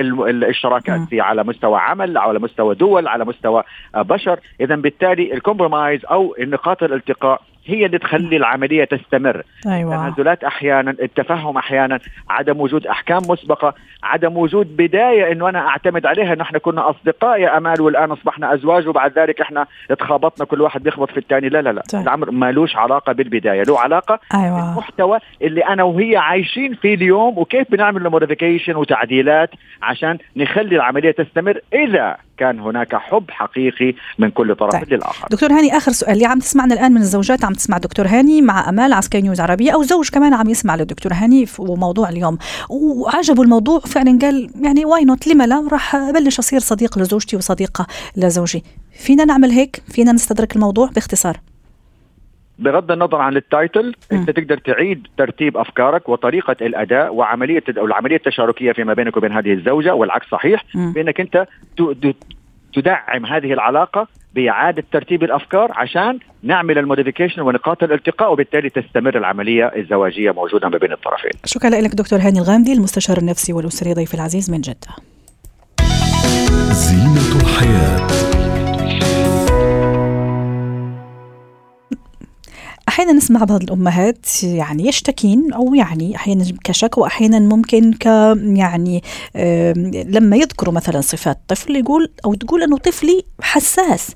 الشراكات 0.44 1.00
في 1.10 1.22
على 1.22 1.44
مستوى 1.44 1.80
عمل 1.80 2.18
على 2.18 2.40
مستوى 2.40 2.76
دول 2.76 3.08
على 3.08 3.26
مستوى 3.26 3.64
بشر. 3.96 4.40
اذا 4.62 4.76
بالتالي 4.76 5.34
ال 5.34 5.40
compromise 5.40 6.06
أو 6.06 6.36
نقاط 6.40 6.84
الالتقاء 6.84 7.42
هي 7.68 7.86
اللي 7.86 7.98
تخلي 7.98 8.38
العملية 8.38 8.84
تستمر 8.84 9.44
أيوة. 9.68 10.08
تنازلات 10.08 10.44
أحيانا 10.44 10.92
التفهم 10.92 11.58
أحيانا 11.58 12.00
عدم 12.30 12.62
وجود 12.62 12.88
أحكام 12.88 13.22
مسبقة 13.30 13.74
عدم 14.04 14.38
وجود 14.38 14.78
بداية 14.78 15.32
إنه 15.32 15.50
أنا 15.50 15.68
أعتمد 15.68 16.06
عليها 16.06 16.34
إنه 16.34 16.42
إحنا 16.42 16.60
كنا 16.60 16.90
أصدقاء 16.90 17.40
يا 17.40 17.58
أمال 17.58 17.82
والآن 17.82 18.12
أصبحنا 18.12 18.54
أزواج 18.54 18.88
وبعد 18.88 19.20
ذلك 19.20 19.42
إحنا 19.42 19.68
تخابطنا 20.00 20.46
كل 20.46 20.62
واحد 20.62 20.84
بيخبط 20.84 21.12
في 21.12 21.18
الثاني 21.18 21.50
لا 21.50 21.62
لا 21.62 21.70
لا 21.70 21.84
طيب. 21.94 22.02
الأمر 22.02 22.32
مالوش 22.32 22.76
علاقة 22.76 23.14
بالبداية 23.14 23.64
له 23.64 23.80
علاقة 23.80 24.20
أيوة. 24.34 24.70
بالمحتوى 24.70 25.20
اللي 25.42 25.62
أنا 25.66 25.84
وهي 25.84 26.18
عايشين 26.18 26.74
فيه 26.74 26.94
اليوم 26.96 27.38
وكيف 27.38 27.72
بنعمل 27.72 28.04
له 28.04 28.10
موديفيكيشن 28.10 28.76
وتعديلات 28.76 29.50
عشان 29.82 30.18
نخلي 30.36 30.76
العملية 30.76 31.12
تستمر 31.12 31.60
اذا 31.74 32.18
كان 32.38 32.60
هناك 32.60 32.96
حب 32.96 33.32
حقيقي 33.32 33.94
من 34.20 34.32
كل 34.32 34.56
طرف 34.56 34.72
طيب. 34.72 34.94
للآخر. 34.94 35.28
دكتور 35.32 35.52
هاني 35.52 35.78
آخر 35.78 35.92
سؤال. 35.92 36.12
اللي 36.12 36.26
عم 36.26 36.40
تسمعنا 36.40 36.74
الآن 36.74 36.92
من 36.92 37.02
الزوجات 37.02 37.46
عم 37.46 37.54
تسمع 37.54 37.78
دكتور 37.78 38.08
هاني 38.08 38.42
مع 38.42 38.70
أمال 38.70 38.94
على 38.94 39.08
سكاي 39.08 39.22
نيوز 39.22 39.40
عربية 39.42 39.72
أو 39.72 39.84
زوج 39.84 40.10
كمان 40.10 40.34
عم 40.34 40.50
يسمع 40.50 40.76
للدكتور 40.76 41.14
هاني 41.14 41.46
وموضوع 41.60 42.10
اليوم. 42.10 42.38
وعجبه 42.70 43.44
الموضوع 43.44 43.80
فعلا 43.80 44.20
قال 44.22 44.50
يعني 44.62 44.86
why 44.86 45.06
not 45.06 45.28
لما 45.28 45.48
لا؟ 45.48 45.68
راح 45.72 45.96
أبلش 45.96 46.40
أصير 46.40 46.60
صديق 46.60 47.00
لزوجتي 47.00 47.36
وصديقة 47.36 47.88
لزوجي. 48.16 48.64
فينا 48.92 49.26
نعمل 49.26 49.52
هيك؟ 49.52 49.84
فينا 49.88 50.12
نستدرك 50.12 50.56
الموضوع؟ 50.56 50.88
باختصار. 50.88 51.40
بغض 52.60 52.92
النظر 52.92 53.22
عن 53.22 53.38
ال 53.38 53.47
title 53.47 53.96
أنت 54.12 54.30
تقدر 54.30 54.58
تعيد 54.58 55.08
ترتيب 55.18 55.58
أفكارك 55.58 56.10
وطريقة 56.10 56.56
الأداء 56.62 57.14
وعملية 57.14 57.64
أو 57.78 57.86
العملية 57.86 58.16
التشاركية 58.16 58.72
فيما 58.72 58.94
بينك 58.94 59.18
وبين 59.18 59.32
هذه 59.32 59.54
الزوجة 59.54 59.94
والعكس 59.96 60.28
صحيح 60.28 60.64
بأنك 60.76 61.20
أنت 61.20 61.48
تدعم 62.74 63.26
هذه 63.26 63.54
العلاقة 63.54 64.08
بإعادة 64.36 64.84
ترتيب 64.92 65.24
الأفكار 65.24 65.72
عشان 65.76 66.20
نعمل 66.44 66.78
الموديفيكيشن 66.78 67.42
ونقاط 67.42 67.84
الالتقاء 67.84 68.32
وبالتالي 68.32 68.70
تستمر 68.70 69.18
العملية 69.18 69.66
الزواجية 69.66 70.32
موجودة 70.32 70.70
ما 70.70 70.78
بين 70.78 70.92
الطرفين. 70.92 71.32
شكرا 71.46 71.70
لك 71.70 71.96
دكتور 71.96 72.20
هاني 72.20 72.40
الغامدي 72.40 72.74
المستشار 72.74 73.18
النفسي 73.18 73.54
والأسري 73.54 73.94
ضيف 73.94 74.14
العزيز 74.14 74.52
من 74.52 74.62
جدة. 74.62 74.92
زينة 76.72 77.42
الحياة 77.42 78.08
أحيانا 82.98 83.14
نسمع 83.14 83.44
بعض 83.44 83.64
الأمهات 83.64 84.44
يعني 84.44 84.88
يشتكين 84.88 85.54
أو 85.54 85.76
يعني 85.76 86.16
أحيانا 86.16 86.46
كشكوى 86.64 87.04
وأحيانا 87.04 87.40
ممكن 87.40 87.94
ك 87.94 88.06
يعني 88.58 89.04
لما 90.06 90.36
يذكروا 90.36 90.74
مثلا 90.74 91.02
صفات 91.02 91.40
طفل 91.48 91.76
يقول 91.76 92.12
أو 92.26 92.34
تقول 92.34 92.64
إنه 92.64 92.78
طفلي 92.78 93.24
حساس. 93.42 94.12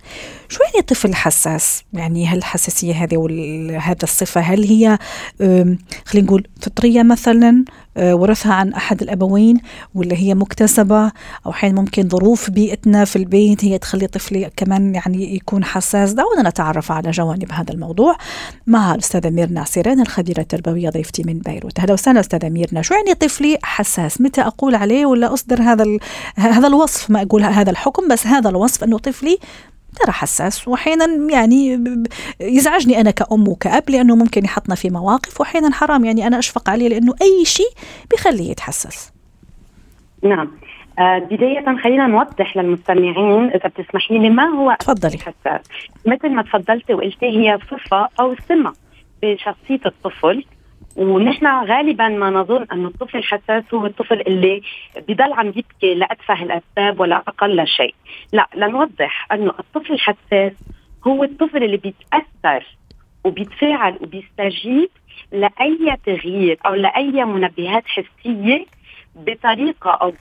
شو 0.50 0.60
يعني 0.64 0.88
طفل 0.88 1.16
حساس؟ 1.16 1.84
يعني 1.94 2.28
هل 2.28 2.38
الحساسية 2.38 2.94
هذه 2.94 3.18
وهذا 3.18 4.04
الصفة 4.04 4.42
هل 4.42 4.64
هي 4.64 4.98
خلينا 6.06 6.28
نقول 6.28 6.48
فطرية 6.62 7.04
مثلا؟ 7.04 7.66
ورثها 7.98 8.54
عن 8.54 8.74
أحد 8.74 9.02
الأبوين 9.02 9.58
ولا 9.96 10.16
هي 10.16 10.36
مكتسبة 10.36 11.12
أو 11.46 11.52
أحيانا 11.52 11.82
ممكن 11.82 12.10
ظروف 12.10 12.50
بيئتنا 12.50 13.06
في 13.06 13.16
البيت 13.16 13.66
هي 13.66 13.78
تخلي 13.78 14.08
طفلي 14.08 14.50
كمان 14.58 14.96
يعني 14.96 15.36
يكون 15.36 15.64
حساس. 15.64 16.14
دعونا 16.14 16.50
نتعرف 16.50 16.92
على 16.92 17.12
جوانب 17.12 17.52
هذا 17.52 17.74
الموضوع 17.74 18.18
مع 18.68 18.96
الأستاذة 18.96 19.30
ميرنا 19.30 19.62
عسيران 19.62 20.02
الخبيرة 20.02 20.40
التربوية 20.42 20.90
ضيفتي 20.90 21.24
من 21.24 21.40
بيروت. 21.40 21.80
أهلا 21.80 21.94
وسهلا 21.94 22.20
أستاذة 22.20 22.50
ميرنا. 22.50 22.82
شو 22.82 22.94
يعني 22.94 23.14
طفلي 23.14 23.58
حساس؟ 23.64 24.22
متى 24.22 24.42
أقول 24.42 24.76
عليه 24.76 25.06
ولا 25.06 25.34
أصدر 25.34 25.62
هذا 25.62 25.86
هذا 26.36 26.68
الوصف؟ 26.68 27.10
ما 27.10 27.22
أقول 27.22 27.44
هذا 27.44 27.72
الحكم 27.72 28.08
بس 28.08 28.28
هذا 28.28 28.50
الوصف 28.50 28.84
أنه 28.84 28.98
طفلي 28.98 29.38
ترى 30.00 30.12
حساس 30.12 30.68
واحيانا 30.68 31.32
يعني 31.32 31.84
يزعجني 32.40 33.02
أنا 33.02 33.12
كأم 33.12 33.48
وكأب 33.48 33.90
لأنه 33.90 34.16
ممكن 34.16 34.46
يحطنا 34.46 34.76
في 34.76 34.90
مواقف 34.90 35.40
واحيانا 35.40 35.72
حرام. 35.74 36.06
يعني 36.06 36.28
أنا 36.28 36.40
أشفق 36.40 36.70
عليه 36.70 36.88
لأنه 36.88 37.14
أي 37.22 37.46
شيء 37.46 37.72
بيخليه 38.12 38.52
يتحسس. 38.52 39.14
نعم. 40.24 40.52
آه 41.00 41.20
بداية 41.20 41.78
خلينا 41.84 42.08
نوضح 42.08 42.58
للمستمعين 42.58 43.50
إذا 43.50 43.68
بتسمحي 43.68 44.18
لي 44.18 44.30
ما 44.30 44.44
هو 44.44 44.76
تفضلي. 44.80 45.18
حساس 45.18 45.62
مثل 46.06 46.30
ما 46.30 46.42
تفضلتي 46.42 46.94
وقلتي 46.94 47.26
هي 47.26 47.60
صفة 47.72 48.08
أو 48.20 48.36
سمة 48.50 48.74
بشخصية 49.24 49.80
الطفل 49.86 50.46
ونحن 50.96 51.48
غالبا 51.48 52.08
ما 52.08 52.30
نظن 52.30 52.66
انه 52.74 52.88
الطفل 52.88 53.18
الحساس 53.18 53.64
هو 53.74 53.86
الطفل 53.86 54.22
اللي 54.22 54.62
بضل 55.08 55.34
عم 55.34 55.48
يبكي 55.48 55.94
لأتفه 55.94 56.44
الأسباب 56.44 57.00
ولا 57.00 57.16
أقل 57.16 57.68
شيء، 57.68 57.96
لا 58.34 58.48
لنوضح 58.56 59.28
أنه 59.32 59.54
الطفل 59.60 59.94
الحساس 59.94 60.52
هو 61.08 61.24
الطفل 61.24 61.64
اللي 61.64 61.78
بيتأثر 61.78 62.66
وبيتفاعل 63.24 63.98
وبيستجيب 64.02 64.90
لأي 65.32 65.98
تغيير 66.06 66.58
أو 66.66 66.74
لأي 66.74 67.26
منبهات 67.26 67.84
حسية 67.88 68.66
بطريقة 69.16 69.90
أو 69.90 70.14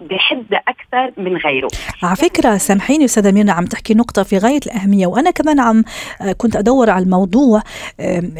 بحده 0.00 0.62
أكثر 0.68 1.22
من 1.22 1.36
غيره. 1.36 1.68
على 2.02 2.16
فكرة 2.16 2.56
سامحيني 2.56 3.04
أستاذة 3.04 3.30
ميرنا 3.30 3.52
عم 3.52 3.64
تحكي 3.64 3.94
نقطة 3.94 4.22
في 4.22 4.38
غاية 4.38 4.60
الأهمية 4.66 5.06
وأنا 5.06 5.30
كمان 5.30 5.60
عم 5.60 5.84
آه، 6.20 6.32
كنت 6.32 6.56
أدور 6.56 6.90
على 6.90 7.04
الموضوع 7.04 7.62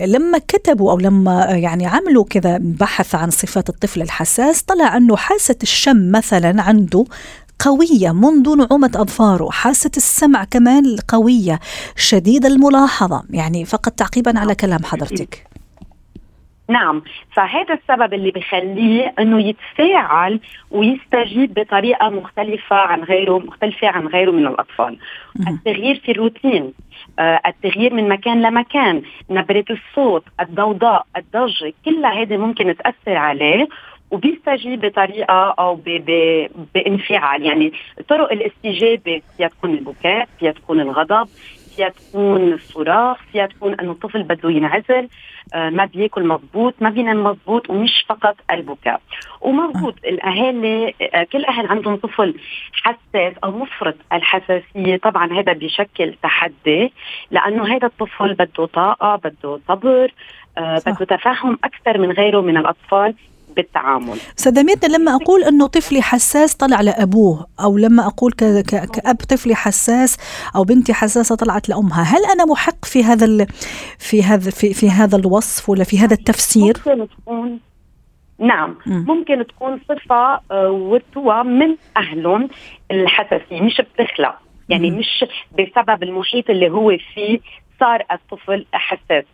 لما 0.07 0.39
كتبوا 0.39 0.93
أو 0.93 0.99
لما 0.99 1.53
آه، 1.53 1.55
يعني 1.55 1.87
عملوا 1.87 2.25
كذا 2.25 2.59
بحث 2.61 3.15
عن 3.15 3.31
صفات 3.31 3.69
الطفل 3.69 4.03
الحساس 4.03 4.63
طلع 4.63 4.97
أنه 4.97 5.17
حاسة 5.17 5.57
الشم 5.63 6.13
مثلا 6.13 6.63
عنده 6.63 7.05
قوية 7.59 8.13
منذ 8.13 8.57
نعومة 8.57 8.91
أظفاره 8.95 9.51
حاسة 9.51 9.91
السمع 9.97 10.45
كمان 10.45 10.97
قوية 11.09 11.61
شديد 11.97 12.47
الملاحظة 12.47 13.23
يعني 13.31 13.65
فقط 13.65 13.93
تعقيبا 13.93 14.39
على 14.39 14.55
كلام 14.55 14.85
حضرتك. 14.85 15.49
نعم 16.69 17.03
فهذا 17.37 17.75
السبب 17.75 18.15
اللي 18.15 18.31
بخليه 18.31 19.15
إنه 19.19 19.43
يتفاعل 19.49 20.41
ويستجيب 20.71 21.55
بطريقة 21.55 22.09
مختلفة 22.09 22.77
عن 22.77 23.03
غيره 23.03 23.39
مختلفة 23.39 23.89
عن 23.89 24.07
غيره 24.07 24.31
من 24.31 24.47
الأطفال. 24.47 24.99
التغيير 25.49 26.01
في 26.05 26.13
الروتين 26.13 26.73
آه 27.19 27.41
التغيير 27.47 27.95
من 27.95 28.09
مكان 28.09 28.43
لمكان 28.43 29.03
نبرة 29.31 29.65
الصوت 29.71 30.25
الضوضاء 30.41 31.07
الضجة 31.17 31.73
كلها 31.85 32.23
هذه 32.23 32.37
ممكن 32.37 32.77
تأثر 32.77 33.17
عليه 33.17 33.69
وبيستجيب 34.11 34.81
بطريقة 34.81 35.55
أو 35.59 35.75
ب 35.75 35.85
ب 35.85 36.11
بانفعال. 36.75 37.43
يعني 37.43 37.73
طرق 38.09 38.33
الاستجابة 38.33 39.23
فيها 39.37 39.49
تكون 39.49 39.71
البكاء 39.71 40.29
فيها 40.39 40.53
تكون 40.53 40.81
الغضب 40.81 41.29
فيها 41.79 41.89
تكون 41.89 42.53
الصراخ 42.53 43.17
فيها 43.33 43.47
تكون 43.47 43.75
انه 43.81 43.93
الطفل 43.93 44.23
بده 44.23 44.51
ينعزل 44.51 45.09
آه 45.55 45.71
ما 45.71 45.85
بياكل 45.85 46.27
مضبوط 46.27 46.75
ما 46.81 46.91
بينام 46.91 47.25
مضبوط 47.25 47.71
ومش 47.71 48.05
فقط 48.09 48.37
البكاء. 48.51 49.01
ومضبوط 49.41 49.95
الأهالي 50.05 50.95
آه 51.15 51.23
كل 51.33 51.45
أهل 51.45 51.67
عندهم 51.67 51.97
طفل 51.97 52.35
حساس 52.73 53.35
أو 53.45 53.51
مفرط 53.51 53.95
الحساسية 54.13 54.97
طبعا 54.97 55.33
هذا 55.41 55.53
بيشكل 55.53 56.15
تحدي 56.23 56.93
لأنه 57.31 57.77
هذا 57.77 57.87
الطفل 57.87 58.35
بده 58.35 58.67
طاقة 58.67 59.17
بده 59.17 59.61
صبر 59.69 60.13
آه 60.59 60.83
بده 60.87 61.05
تفهم 61.17 61.59
أكثر 61.65 61.99
من 61.99 62.13
غيره 62.13 62.41
من 62.41 62.57
الأطفال. 62.57 63.15
بالتعامل 63.59 64.19
سدميتنا 64.37 64.97
لما 64.97 65.15
أقول 65.15 65.45
أنه 65.45 65.67
طفلي 65.67 66.03
حساس 66.03 66.55
طلع 66.55 66.81
لأبوه 66.81 67.47
أو 67.61 67.79
لما 67.79 68.07
أقول 68.07 68.33
ك... 68.33 68.45
ك... 68.45 68.91
كأب 68.91 69.17
طفلي 69.17 69.55
حساس 69.55 70.17
أو 70.57 70.65
بنتي 70.65 70.93
حساسة 70.93 71.35
طلعت 71.37 71.69
لأمها 71.69 72.03
هل 72.03 72.25
أنا 72.33 72.45
محق 72.45 72.85
في 72.85 73.05
هذا 73.05 73.25
ال... 73.25 73.47
في 73.99 74.23
هذا 74.23 74.51
في... 74.51 74.75
في 74.75 74.91
هذا 74.91 75.17
الوصف 75.17 75.69
ولا 75.69 75.85
في 75.85 75.99
هذا 75.99 76.15
التفسير 76.15 76.77
ممكن 76.87 77.09
تكون 77.09 77.61
نعم 78.39 78.77
م. 78.87 79.05
ممكن 79.09 79.47
تكون 79.47 79.81
صفة 79.89 80.41
آه، 80.51 80.71
ورثوها 80.71 81.43
من 81.43 81.77
أهلهم 81.97 82.49
الحساسية 82.91 83.61
مش 83.61 83.81
بتخلق 83.81 84.35
يعني. 84.69 84.91
مش 84.91 85.25
بسبب 85.59 86.03
المحيط 86.03 86.51
اللي 86.51 86.71
هو 86.71 86.97
فيه 87.15 87.41
صار 87.81 88.05
الطفل 88.13 88.67
حساس. 88.73 89.25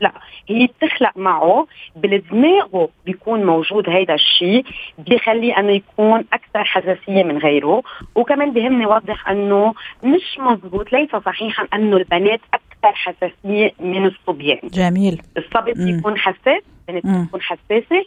لا 0.00 0.12
هي 0.48 0.66
بتخلق 0.66 1.16
معه 1.16 1.66
بالدماغه 1.96 2.88
بيكون 3.06 3.44
موجود 3.44 3.88
هيدا 3.88 4.14
الشيء 4.14 4.64
بيخليه 4.98 5.58
إنه 5.58 5.72
يكون 5.72 6.24
أكثر 6.32 6.64
حساسية 6.64 7.22
من 7.22 7.38
غيره 7.38 7.82
وكمان 8.14 8.52
بهمني 8.52 8.84
اوضح 8.84 9.28
إنه 9.28 9.74
مش 10.04 10.38
مزبوط 10.38 10.92
ليس 10.92 11.10
صحيحا 11.16 11.66
إنه 11.74 11.96
البنات 11.96 12.40
أكثر 12.54 12.92
حساسية 12.94 13.72
من 13.80 14.06
الصبيان. 14.06 14.60
جميل. 14.64 15.22
الصبي 15.36 15.72
بيكون 15.72 16.18
حساس 16.18 16.62
البنت 16.88 17.06
بتكون 17.06 17.42
حساسة 17.42 18.04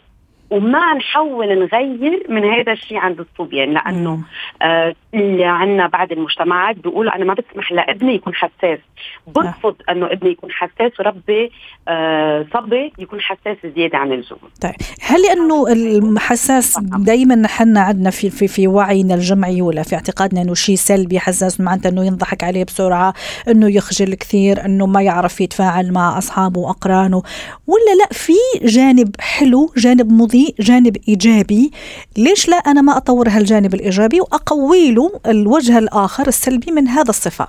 وما 0.52 0.94
نحاول 0.94 1.58
نغير 1.58 2.26
من 2.28 2.44
هذا 2.44 2.72
الشيء 2.72 2.98
عند 2.98 3.20
الصبيان 3.20 3.72
لأنه 3.72 4.18
آه 4.62 4.94
اللي 5.14 5.44
عندنا 5.44 5.86
بعض 5.86 6.12
المجتمعات 6.12 6.76
بيقولوا 6.76 7.16
أنا 7.16 7.24
ما 7.24 7.34
بسمح 7.34 7.72
لابني 7.72 8.14
يكون 8.14 8.34
حساس. 8.34 8.78
برفض 9.26 9.76
أنه 9.90 10.06
ابني 10.06 10.30
يكون 10.30 10.50
حساس 10.50 11.00
وربي 11.00 11.52
آه 11.88 12.46
صبي 12.54 12.92
يكون 12.98 13.20
حساس 13.20 13.56
زيادة 13.76 13.98
عن 13.98 14.12
اللزوم. 14.12 14.38
طيب 14.60 14.74
هل 15.02 15.22
لأنه 15.22 15.66
الحساس 15.72 16.78
دائما 16.78 17.34
نحن 17.34 17.76
عندنا 17.76 18.10
في 18.10 18.30
في 18.30 18.48
في 18.48 18.68
وعينا 18.68 19.14
الجمعي 19.14 19.62
ولا 19.62 19.82
في 19.82 19.94
اعتقادنا 19.94 20.42
إنه 20.42 20.54
شيء 20.54 20.76
سلبي 20.76 21.18
حساس 21.18 21.60
معناته 21.60 21.88
إنه 21.88 22.04
ينضحك 22.04 22.44
عليه 22.44 22.64
بسرعة 22.64 23.14
إنه 23.48 23.70
يخجل 23.76 24.14
كثير 24.14 24.64
إنه 24.64 24.86
ما 24.86 25.02
يعرف 25.02 25.40
يتفاعل 25.40 25.92
مع 25.92 26.18
أصحابه 26.18 26.60
وأقرانه 26.60 27.22
ولا 27.66 27.94
لا 28.00 28.08
في 28.12 28.32
جانب 28.62 29.16
حلو 29.20 29.72
جانب 29.76 30.12
مضيء 30.12 30.41
جانب 30.60 30.96
إيجابي. 31.08 31.70
ليش 32.18 32.48
لا؟ 32.48 32.56
أنا 32.56 32.80
ما 32.80 32.96
أطور 32.96 33.28
هالجانب 33.28 33.74
الإيجابي 33.74 34.20
واقوي 34.20 34.92
له 34.94 35.20
الوجه 35.26 35.78
الآخر 35.78 36.26
السلبي 36.26 36.72
من 36.72 36.88
هذا 36.88 37.10
الصفة. 37.10 37.48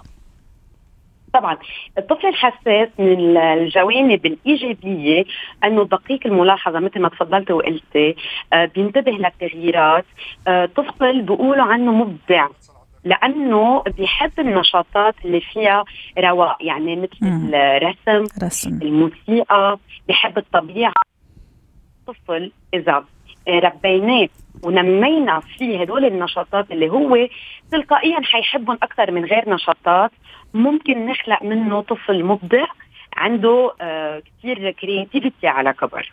طبعا 1.33 1.57
الطفل 1.97 2.27
الحساس 2.27 2.89
من 2.99 3.37
الجوانب 3.37 4.25
الإيجابية 4.25 5.25
أنه 5.63 5.83
دقيق 5.83 6.19
الملاحظة 6.25 6.79
مثل 6.79 6.99
ما 6.99 7.09
تفضلت 7.09 7.51
وقلتي 7.51 8.15
آه 8.53 8.65
بينتبه 8.65 9.11
للتغييرات 9.11 10.05
آه 10.47 10.65
طفل 10.65 11.21
بيقولوا 11.21 11.63
عنه 11.63 11.91
مبدع 11.91 12.47
لأنه 13.03 13.83
بيحب 13.97 14.31
النشاطات 14.39 15.15
اللي 15.25 15.41
فيها 15.41 15.83
رواء 16.17 16.57
يعني 16.65 16.95
مثل 16.95 17.53
الرسم 17.53 18.45
رسم. 18.45 18.79
الموسيقى 18.81 19.77
بيحب 20.07 20.37
الطبيعة. 20.37 20.93
طفل 22.07 22.51
إذا 22.73 23.05
ربيناه 23.49 24.29
ونمينا 24.63 25.39
فيه 25.39 25.81
هدول 25.81 26.05
النشاطات 26.05 26.71
اللي 26.71 26.89
هو 26.89 27.27
تلقائيا 27.71 28.21
حيحبهم 28.23 28.77
أكثر 28.83 29.11
من 29.11 29.25
غير 29.25 29.49
نشاطات. 29.49 30.11
ممكن 30.53 31.05
نخلق 31.05 31.43
منه 31.43 31.81
طفل 31.81 32.23
مبدع 32.23 32.65
عنده 33.17 33.73
آه 33.81 34.21
كثير 34.39 34.71
كرياتيفيتي 34.71 35.47
على 35.47 35.73
كبر. 35.73 36.11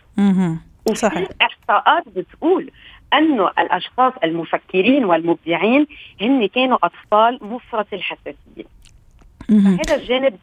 صحيح. 0.93 1.27
إحصاءات 1.41 2.03
بتقول 2.09 2.71
أنه 3.13 3.47
الأشخاص 3.47 4.13
المفكرين 4.23 5.05
والمبدعين 5.05 5.87
هن 6.21 6.47
كانوا 6.47 6.77
أطفال 6.83 7.39
مفرط 7.41 7.87
الحساسية. 7.93 8.81
هذا 9.49 9.95
الجانب 9.95 10.39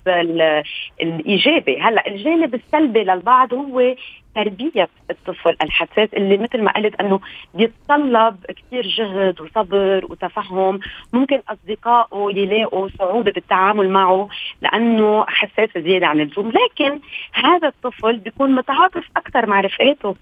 الإيجابي. 1.03 1.81
هلأ 1.81 2.07
الجانب 2.07 2.55
السلبي 2.55 3.05
للبعض 3.05 3.55
هو 3.55 3.95
تربية 4.39 4.89
الطفل 5.11 5.57
الحساس 5.63 6.09
اللي 6.15 6.37
مثل 6.37 6.63
ما 6.63 6.73
قلت 6.73 7.01
إنه 7.01 7.21
بيتطلب 7.55 8.37
كثير 8.49 8.87
جهد 8.99 9.41
وصبر 9.41 10.07
وتفهم. 10.11 10.81
ممكن 11.13 11.41
أصدقائه 11.49 12.39
يلاقوا 12.39 12.89
صعوبة 12.99 13.33
بالتعامل 13.33 13.91
معه 13.91 14.29
لأنه 14.63 15.25
حساس 15.29 15.69
زيادة 15.79 16.07
عن 16.07 16.21
اللزوم. 16.21 16.49
لكن 16.49 17.01
هذا 17.33 17.69
الطفل 17.69 18.17
بيكون 18.17 18.55
متعاطف 18.55 19.05
أكثر 19.17 19.47
مع 19.47 19.61
رفقاته. 19.61 20.17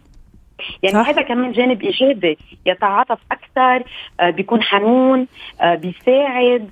يعني 0.83 1.05
صح. 1.05 1.09
هذا 1.09 1.23
كمان 1.23 1.53
جانب 1.53 1.83
إيجابي. 1.83 2.39
يتعاطف 2.67 3.19
أكثر 3.33 3.89
آه 4.21 4.31
بيكون 4.31 4.63
حنون 4.63 5.27
آه 5.61 5.75
بيساعد. 5.75 6.71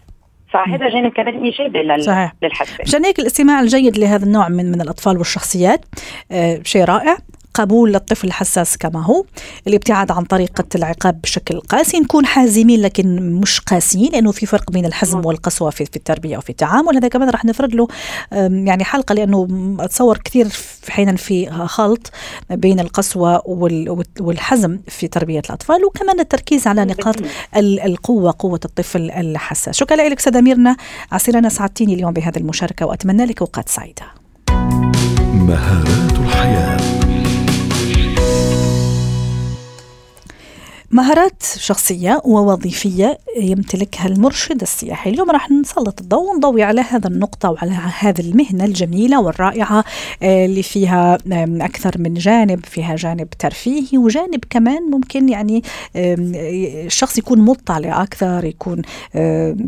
فهذا 0.48 0.88
جانب 0.88 1.12
كمان 1.12 1.44
إيجابي 1.44 1.82
للحساس. 2.42 2.80
مشان 2.80 3.04
هيك 3.04 3.18
الاستماع 3.18 3.60
الجيد 3.60 3.98
لهذا 3.98 4.24
النوع 4.24 4.48
من 4.48 4.70
من 4.72 4.80
الأطفال 4.80 5.18
والشخصيات 5.18 5.84
آه 6.32 6.60
شيء 6.64 6.84
رائع. 6.84 7.16
قبول 7.54 7.92
للطفل 7.92 8.26
الحساس 8.26 8.76
كما 8.76 9.04
هو. 9.04 9.24
الابتعاد 9.66 10.10
عن 10.10 10.24
طريقة 10.24 10.64
العقاب 10.74 11.20
بشكل 11.20 11.60
قاسي 11.60 12.00
نكون 12.00 12.26
حازمين 12.26 12.80
لكن 12.80 13.32
مش 13.40 13.60
قاسيين 13.60 14.12
لأنه 14.12 14.32
في 14.32 14.46
فرق 14.46 14.70
بين 14.70 14.86
الحزم 14.86 15.16
نعم. 15.16 15.26
والقسوة 15.26 15.70
في, 15.70 15.84
في 15.84 15.96
التربية 15.96 16.38
وفي 16.38 16.50
التعامل. 16.50 16.96
هذا 16.96 17.08
كمان 17.08 17.30
راح 17.30 17.44
نفرد 17.44 17.74
له 17.74 17.88
يعني 18.32 18.84
حلقة 18.84 19.12
لأنه 19.14 19.48
أتصور 19.80 20.18
كثير 20.18 20.48
أحيانا 20.88 21.16
في 21.16 21.50
خلط 21.50 22.10
بين 22.50 22.80
القسوة 22.80 23.42
والحزم 24.20 24.78
في 24.88 25.08
تربية 25.08 25.42
الأطفال 25.46 25.84
وكمان 25.84 26.20
التركيز 26.20 26.66
على 26.66 26.84
نقاط 26.84 27.16
القوة 27.56 28.34
قوة 28.38 28.60
الطفل 28.64 29.10
الحساس. 29.10 29.76
شكرا 29.76 30.08
لك 30.08 30.20
سيدة 30.20 30.40
ميرنا 30.40 30.76
عسيرنا 31.12 31.48
سعدتيني 31.48 31.94
اليوم 31.94 32.12
بهذه 32.12 32.36
المشاركة 32.36 32.86
وأتمنى 32.86 33.24
لك 33.24 33.40
أوقات 33.40 33.68
سعيدة. 33.68 34.02
مهارات 35.34 36.12
الحياة. 36.18 36.73
مهارات 40.94 41.42
شخصية 41.42 42.20
ووظيفية 42.24 43.18
يمتلكها 43.36 44.06
المرشد 44.06 44.62
السياحي. 44.62 45.10
اليوم 45.10 45.30
راح 45.30 45.50
نسلط 45.50 46.00
الضوء 46.00 46.34
ونضوي 46.34 46.62
على 46.62 46.80
هذا 46.80 47.08
النقطة 47.08 47.50
وعلى 47.50 47.70
هذه 47.98 48.20
المهنة 48.20 48.64
الجميلة 48.64 49.20
والرائعة 49.20 49.84
آه، 50.22 50.46
اللي 50.46 50.62
فيها 50.62 51.18
أكثر 51.60 51.98
من 51.98 52.14
جانب 52.14 52.66
فيها 52.66 52.96
جانب 52.96 53.28
ترفيهي 53.38 53.98
وجانب 53.98 54.44
كمان 54.50 54.82
ممكن 54.82 55.28
يعني 55.28 55.62
الشخص 55.96 57.18
يكون 57.18 57.38
مطلع 57.38 58.02
أكثر 58.02 58.44
يكون 58.44 58.82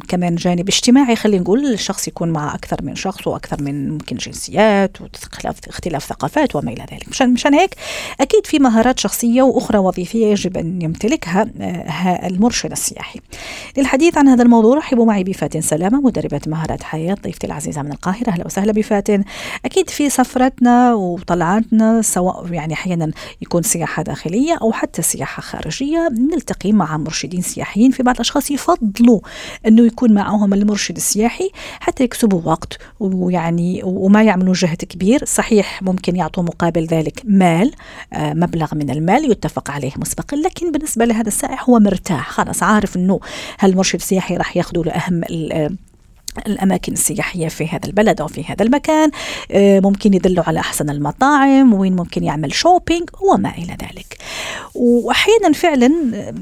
كمان 0.09 0.35
جانب 0.35 0.69
اجتماعي 0.69 1.17
خلينا 1.17 1.43
نقول 1.43 1.67
الشخص 1.67 2.09
يكون 2.09 2.29
مع 2.29 2.55
أكثر 2.55 2.77
من 2.83 2.95
شخص 2.95 3.27
وأكثر 3.27 3.63
من 3.63 3.91
ممكن 3.91 4.17
جنسيات 4.17 5.01
واختلاف 5.01 6.05
ثقافات 6.05 6.57
وما 6.57 6.73
إلى 6.73 6.87
ذلك. 6.93 7.09
مشان, 7.09 7.33
مشان 7.33 7.55
هيك 7.55 7.75
أكيد 8.21 8.47
في 8.47 8.59
مهارات 8.59 8.99
شخصية 8.99 9.43
وأخرى 9.43 9.79
وظيفية 9.79 10.27
يجب 10.27 10.57
أن 10.57 10.83
يمتلك 10.83 11.16
يمتلكها 11.17 11.47
آه، 11.61 12.27
المرشد 12.27 12.73
السياحي. 12.73 13.21
للحديث 13.77 14.19
عن 14.19 14.29
هذا 14.29 14.43
الموضوع 14.43 14.77
رحبوا 14.77 15.05
معي 15.05 15.25
بفاتن 15.25 15.61
سلامة 15.61 16.01
مدربة 16.01 16.41
مهارات 16.47 16.83
حياة 16.83 17.17
ضيفتي 17.25 17.47
العزيزة 17.47 17.83
من 17.83 17.93
القاهرة. 17.93 18.31
أهلا 18.31 18.47
وسهلا 18.47 18.73
بفاتن. 18.73 19.25
أكيد 19.65 19.91
في 19.91 20.11
سفرتنا 20.11 20.95
وطلعاتنا 20.95 22.03
سواء 22.03 22.53
يعني 22.53 22.75
أحيانا 22.75 23.11
يكون 23.43 23.63
سياحة 23.63 24.03
داخلية 24.03 24.59
أو 24.63 24.73
حتى 24.73 25.03
سياحة 25.03 25.41
خارجية 25.41 26.09
نلتقي 26.09 26.73
مع 26.73 26.97
مرشدين 26.97 27.41
سياحيين 27.43 27.91
في 27.91 28.03
بعض 28.03 28.15
الأشخاص 28.15 28.51
يفضلوا 28.51 29.21
أنه 29.67 29.87
يكون 29.87 30.13
معهم 30.13 30.55
المرشد 30.55 30.97
السياحي 30.97 31.51
حتى 31.81 32.05
يكسبوا 32.05 32.41
وقت 32.45 32.79
ويعني 33.01 33.81
وما 33.85 34.23
يعملوا 34.23 34.55
جهد 34.55 34.77
كبير. 34.77 35.25
صحيح 35.25 35.83
ممكن 35.83 36.17
يعطوا 36.17 36.43
مقابل 36.43 36.87
ذلك 36.87 37.23
مال 37.25 37.73
آه، 38.13 38.33
مبلغ 38.33 38.75
من 38.75 38.91
المال 38.91 39.31
يتفق 39.31 39.71
عليه 39.71 39.93
مسبقا 39.97 40.37
لكن 40.37 40.73
بالنسبة 40.73 41.05
لهذا 41.07 41.29
السائح 41.29 41.69
هو 41.69 41.79
مرتاح. 41.79 42.31
خلاص 42.31 42.63
عارف 42.63 42.97
إنه 42.97 43.21
هالمرشد 43.61 43.99
السياحي 43.99 44.37
راح 44.37 44.57
ياخذوا 44.57 44.85
له 44.85 44.93
أهم 44.93 45.23
الأماكن 46.47 46.93
السياحية 46.93 47.49
في 47.49 47.69
هذا 47.69 47.87
البلد 47.87 48.21
أو 48.21 48.27
في 48.27 48.45
هذا 48.45 48.65
المكان. 48.65 49.11
آه، 49.51 49.81
ممكن 49.81 50.15
يدلوا 50.15 50.45
على 50.47 50.61
أحسن 50.61 50.91
المطاعم 50.91 51.75
وين 51.75 51.97
ممكن 51.97 52.25
يعمل 52.25 52.55
شوبينج 52.55 53.11
وما 53.21 53.51
إلى 53.51 53.77
ذلك. 53.83 54.19
وأحيانا 54.75 55.53
فعلا 55.53 55.91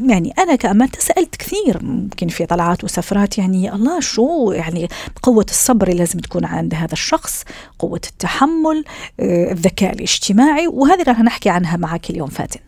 يعني 0.07 0.35
أنا 0.39 0.57
كأمانة 0.57 0.93
سألت 0.99 1.37
كثير 1.37 1.83
ممكن 1.83 2.29
في 2.29 2.47
طلعات 2.47 2.85
وسفرات 2.85 3.39
يعني 3.39 3.75
الله 3.75 4.01
شو 4.01 4.53
يعني 4.53 4.89
قوة 5.23 5.47
الصبر 5.51 5.89
اللي 5.89 5.99
لازم 5.99 6.19
تكون 6.19 6.45
عند 6.45 6.75
هذا 6.75 6.93
الشخص 6.93 7.45
قوة 7.79 8.01
التحمل 8.11 8.85
آه، 9.21 9.53
الذكاء 9.53 9.93
الاجتماعي 9.93 10.67
وهذه 10.67 11.03
راح 11.03 11.21
نحكي 11.21 11.51
عنها 11.51 11.77
معك 11.77 12.11
اليوم 12.11 12.29
فاتن. 12.29 12.61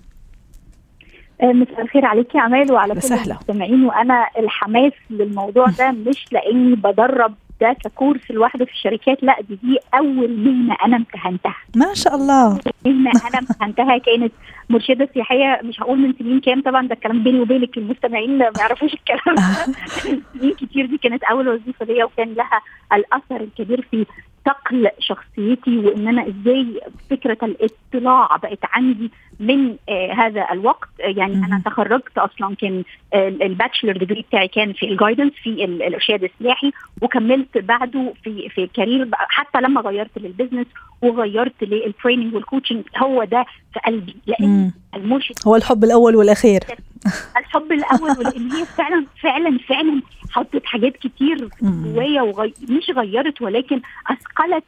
مساء 1.42 1.82
الخير 1.82 2.04
عليك 2.04 2.34
يا 2.34 2.40
عمال 2.40 2.72
وعلى 2.72 2.94
كل 2.94 3.14
المستمعين. 3.14 3.84
وأنا 3.84 4.26
الحماس 4.38 4.92
للموضوع 5.10 5.66
ده 5.78 5.90
مش 5.90 6.24
لأني 6.32 6.74
بدرب 6.76 7.34
ده 7.60 7.76
ككورس 7.84 8.30
لوحده 8.30 8.64
في 8.64 8.70
الشركات 8.72 9.22
لأ 9.22 9.36
دي 9.48 9.58
دي 9.62 9.78
أول 9.94 10.36
مهنة 10.38 10.76
أنا 10.84 10.96
امتهنتها. 10.96 11.56
ما 11.76 11.94
شاء 11.94 12.14
الله. 12.14 12.58
مهنة 12.86 13.10
أنا 13.28 13.38
امتهنتها 13.38 13.98
كانت 13.98 14.32
مرشدة 14.70 15.08
سياحية 15.14 15.60
مش 15.64 15.80
هقول 15.82 15.98
من 15.98 16.12
سنين 16.18 16.40
كام 16.40 16.62
طبعا 16.62 16.86
ده 16.86 16.94
الكلام 16.94 17.22
بيني 17.22 17.40
وبينك 17.40 17.76
المستمعين 17.78 18.38
ما 18.38 18.50
يعرفوش 18.60 18.94
الكلام 18.94 19.36
سنين 20.34 20.54
كتير 20.54 20.86
دي 20.86 20.98
كانت 20.98 21.24
أول 21.24 21.48
وظيفة 21.48 21.86
ليا 21.86 22.04
وكان 22.04 22.34
لها 22.34 22.60
الأثر 22.92 23.40
الكبير 23.40 23.88
في 23.90 24.06
صقل 24.46 24.88
شخصيتي 24.98 25.78
وإن 25.78 26.08
أنا 26.08 26.26
إزاي 26.28 26.80
فكرة 27.10 27.38
الاطلاع 27.42 28.36
بقت 28.36 28.58
عندي 28.72 29.10
من 29.40 29.76
آه 29.88 30.12
هذا 30.12 30.46
الوقت. 30.52 30.88
آه 31.00 31.06
يعني 31.16 31.36
م- 31.36 31.44
أنا 31.44 31.62
تخرجت 31.64 32.18
أصلا 32.18 32.54
كان 32.54 32.84
آه 33.14 33.28
ال 33.28 33.36
bachelor 33.36 33.96
degree 33.96 34.22
بتاعي 34.28 34.48
كان 34.48 34.72
في 34.72 34.86
ال 34.86 34.91
guidance 34.91 35.32
في 35.42 35.64
الارشاد 35.64 36.24
السياحي 36.24 36.72
وكملت 37.02 37.58
بعده 37.58 38.12
في 38.24 38.48
في 38.48 38.66
career 38.74 39.08
حتى 39.12 39.60
لما 39.60 39.80
غيرت 39.80 40.18
لل 40.18 40.28
business 40.28 40.66
وغيرت 41.02 41.62
لل 41.62 41.77
training 41.77 42.34
وال 42.34 42.44
coaching 42.44 42.84
هو 42.98 43.24
ده 43.24 43.46
في 43.74 43.80
قلبي. 43.86 44.16
لأن 44.26 44.72
المرشد 44.94 45.34
هو 45.46 45.56
الحب 45.56 45.84
الأول 45.84 46.16
والأخير. 46.16 46.60
الحب 47.38 47.72
الأول 47.72 48.10
ولأن 48.18 48.52
هي 48.52 48.64
فعلا 48.64 49.06
فعلا 49.22 49.58
فعلا 49.68 50.02
حطت 50.30 50.66
حاجات 50.66 50.96
كتير 50.96 51.48
جوايا 51.62 52.22
وغي... 52.22 52.54
مش 52.68 52.90
غيرت 52.96 53.42
ولكن 53.42 53.80
أثقلت 54.10 54.64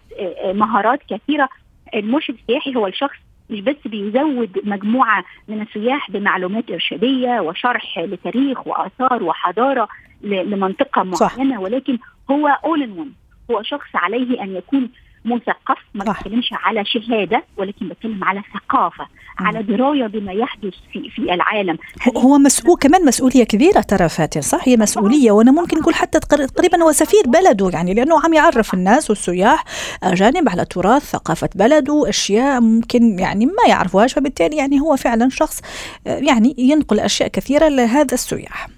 مهارات 0.54 1.00
كثيرة. 1.11 1.48
المرشد 1.94 2.35
السياحي 2.35 2.76
هو 2.76 2.87
الشخص 2.87 3.16
مش 3.50 3.61
بس 3.61 3.76
بيزود 3.84 4.61
مجموعة 4.64 5.24
من 5.48 5.62
السياح 5.62 6.11
بمعلومات 6.11 6.70
إرشادية 6.70 7.40
وشرح 7.40 7.98
لتاريخ 7.98 8.66
وآثار 8.66 9.22
وحضارة 9.22 9.88
لمنطقة 10.22 11.02
معينة 11.02 11.56
صح. 11.56 11.61
ولكن 11.61 11.98
هو 12.30 12.48
اول 12.48 12.82
ان 12.82 13.12
هو 13.50 13.62
شخص 13.62 13.90
عليه 13.94 14.42
أن 14.42 14.56
يكون 14.56 14.88
مثقف 15.24 15.78
ما 15.94 16.04
بتكلمش 16.04 16.48
على 16.52 16.85
شهادة 16.85 17.44
ولكن 17.57 17.88
بتكلم 17.88 18.24
على 18.24 18.42
ثقافة 18.54 19.04
م. 19.40 19.46
على 19.46 19.62
دراية 19.62 20.07
بما 20.07 20.33
يحدث 20.33 20.74
في 20.92 21.11
في 21.11 21.35
العالم. 21.35 21.78
هو 22.16 22.38
مسؤول 22.38 22.76
كمان 22.76 23.04
مسؤولية 23.04 23.44
كبيرة 23.44 23.81
ترى 23.81 24.09
فاتن 24.09 24.40
صح؟ 24.40 24.68
هي 24.68 24.76
مسؤولية 24.76 25.31
وأنا 25.31 25.50
ممكن 25.50 25.78
نقول 25.78 25.94
حتى 25.94 26.20
تقريبا 26.20 26.83
هو 26.83 26.92
سفير 26.92 27.22
بلده 27.26 27.70
يعني 27.72 27.94
لأنه 27.94 28.20
عم 28.24 28.35
يعرف 28.35 28.74
الناس 28.74 29.11
والسياح 29.11 29.64
اجانب 30.02 30.48
على 30.48 30.64
تراث 30.64 31.02
ثقافة 31.11 31.48
بلده 31.54 32.09
أشياء 32.09 32.61
ممكن 32.61 33.18
يعني 33.18 33.46
ما 33.46 33.68
يعرفوهاش 33.68 34.12
فبالتالي 34.12 34.57
يعني 34.57 34.81
هو 34.81 34.96
فعلا 34.96 35.28
شخص 35.28 35.61
يعني 36.07 36.54
ينقل 36.59 37.00
أشياء 37.00 37.28
كثيرة 37.28 37.68
لهذا 37.68 38.14
السياح. 38.14 38.68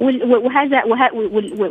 وهذا 0.00 0.82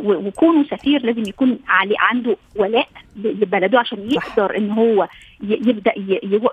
وكونه 0.04 0.64
سفير 0.64 1.02
لازم 1.02 1.22
يكون 1.28 1.58
عنده 1.98 2.36
ولاء 2.56 2.88
لبلده 3.16 3.78
عشان 3.78 4.10
يقدر 4.10 4.56
إن 4.56 4.70
هو 4.70 5.08
يبدأ 5.42 5.92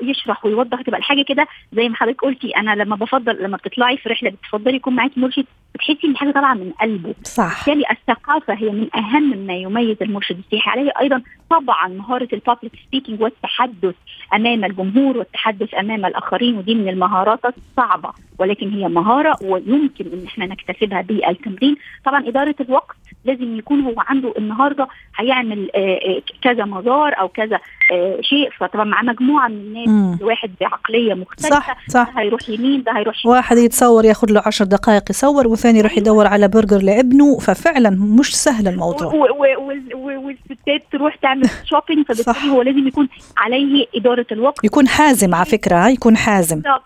يشرح 0.01 0.45
ويوضح 0.45 0.81
تبقى 0.81 0.99
الحاجة 0.99 1.21
كده. 1.21 1.47
زي 1.73 1.89
ما 1.89 1.95
حضرتك 1.95 2.21
قلتي 2.21 2.49
أنا 2.57 2.75
لما 2.75 2.95
بفضل 2.95 3.43
لما 3.43 3.57
بتطلعي 3.57 3.97
في 3.97 4.09
رحلة 4.09 4.29
بتفضلي 4.29 4.75
يكون 4.75 4.95
معاكي 4.95 5.19
مرشد 5.19 5.45
بتحسي 5.75 5.99
إن 6.05 6.11
الحاجة 6.11 6.31
طالعة 6.31 6.53
من 6.53 6.71
قلبه. 6.81 7.13
صح. 7.23 7.65
بالتالي 7.65 7.83
الثقافة 7.91 8.53
هي 8.53 8.69
من 8.69 8.87
أهم 8.95 9.37
ما 9.37 9.53
يميز 9.53 9.97
المرشد. 10.01 10.37
السياحي 10.37 10.69
عليه 10.69 10.91
أيضا 11.01 11.21
طبعا 11.49 11.87
مهارة 11.87 12.27
البابليك 12.33 12.71
سبيكينج 12.87 13.21
والتحدث 13.21 13.95
أمام 14.33 14.65
الجمهور 14.65 15.17
والتحدث 15.17 15.73
أمام 15.75 16.05
الآخرين 16.05 16.57
ودي 16.57 16.75
من 16.75 16.89
المهارات 16.89 17.39
الصعبة 17.45 18.09
ولكن 18.39 18.69
هي 18.69 18.87
مهارة 18.87 19.37
ويمكن 19.43 20.05
إن 20.13 20.25
إحنا 20.27 20.45
نكتسبها 20.45 21.01
بالتمرين. 21.01 21.75
طبعا 22.05 22.27
إدارة 22.27 22.55
الوقت 22.61 22.95
لازم 23.25 23.57
يكون 23.57 23.81
هو 23.81 23.93
عنده 23.97 24.33
النهارده 24.37 24.87
هيعمل 25.17 25.69
آه، 25.75 25.79
آه، 25.79 26.21
كذا 26.41 26.65
مزار 26.65 27.19
أو 27.19 27.27
كذا 27.27 27.59
آه، 27.93 28.17
شيء 28.21 28.49
فطبعا 28.59 28.85
مع 28.85 29.01
مجموعة 29.01 29.47
من 29.47 29.55
الناس 29.55 29.87
مم. 29.87 30.17
واحد 30.21 30.51
بعقلية 30.61 31.13
مختلفة 31.13 31.49
صح 31.59 31.77
صح 31.89 32.09
ده 32.15 32.21
هيروح 32.21 32.49
يمين 32.49 32.83
ده 32.83 32.91
هيروح 32.97 33.15
شمال. 33.15 33.33
واحد 33.33 33.57
يتصور 33.57 34.05
ياخذ 34.05 34.31
له 34.31 34.41
عشر 34.45 34.65
دقائق 34.65 35.03
يصور 35.09 35.47
والثاني 35.47 35.79
يروح 35.79 35.97
يدور 35.97 36.27
على 36.27 36.47
برجر 36.47 36.77
لابنه 36.81 37.37
ففعلا 37.39 37.89
مش 37.89 38.35
سهل 38.35 38.67
الموضوع 38.67 39.13
والستات 39.95 40.83
تروح 40.91 41.15
تعمل 41.15 41.49
shopping. 41.69 42.05
فبالتالي 42.05 42.49
هو 42.51 42.61
لازم 42.61 42.87
يكون 42.87 43.07
عليه 43.37 43.85
إدارة 43.95 44.25
الوقت 44.31 44.63
يكون 44.65 44.87
حازم 44.87 45.35
على 45.35 45.45
فكرة 45.45 45.75
ها؟ 45.75 45.89
يكون 45.89 46.17
حازم 46.17 46.55
بالظبط. 46.59 46.81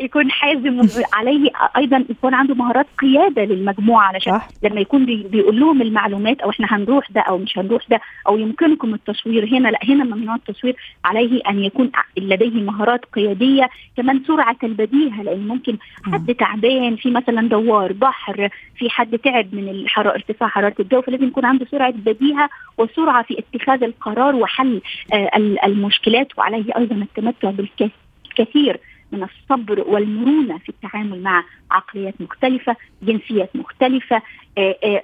يكون 0.00 0.30
حازم 0.30 0.80
عليه 1.12 1.50
أيضا 1.76 2.04
يكون 2.10 2.34
عنده 2.34 2.54
مهارات 2.54 2.86
قيادة 2.98 3.44
للمجموعة 3.44 4.06
علشان 4.06 4.32
صح. 4.32 4.48
لما 4.62 4.80
يكون 4.80 5.06
بي 5.06 5.22
بيقول 5.30 5.60
لهم 5.60 5.82
المعلومات 5.82 6.40
أو 6.40 6.50
إحنا 6.50 6.66
هنروح 6.70 7.10
ده 7.10 7.20
أو 7.20 7.38
مش 7.38 7.58
هنروح 7.58 7.82
ده 7.90 8.00
أو 8.28 8.38
يمكنكم 8.38 8.94
التصوير 8.94 9.44
هنا 9.56 9.68
لا 9.68 9.78
هنا 9.84 10.04
ممنوع 10.04 10.34
التصوير 10.34 10.76
عليه 11.04 11.40
أن 11.48 11.64
يكون 11.64 11.90
لديه 12.18 12.62
مهارات 12.62 13.04
قيادية 13.04 13.68
كمان 13.96 14.22
سرعة 14.26 14.56
البديهة 14.64 15.22
لأن 15.22 15.48
ممكن 15.48 15.76
حد 16.12 16.34
تعبان 16.34 16.96
في 16.96 17.10
مثلا 17.10 17.48
دوار 17.48 17.92
بحر 17.92 18.48
في 18.78 18.90
حد 18.90 19.18
تعب 19.18 19.54
من 19.54 19.68
الحرارة 19.68 20.14
ارتفاع 20.14 20.48
حرارة 20.48 20.74
الجو 20.80 21.02
فلازم 21.02 21.26
يكون 21.26 21.44
عنده 21.44 21.66
سرعة 21.70 21.90
بديهة 21.92 22.48
وسرعة 22.78 23.22
في 23.22 23.38
اتخاذ 23.38 23.82
القرار 23.82 24.34
وحل 24.36 24.80
آه 25.12 25.30
ال- 25.36 25.64
المشكلات 25.64 26.38
وعليه 26.38 26.64
أيضا 26.76 26.96
التمتع 26.96 27.50
بالكثير 27.50 28.80
من 29.12 29.22
الصبر 29.22 29.80
والمرونة 29.80 30.58
في 30.58 30.68
التعامل 30.68 31.22
مع 31.22 31.44
عقليات 31.70 32.14
مختلفة، 32.20 32.76
جنسيات 33.02 33.56
مختلفة، 33.56 34.22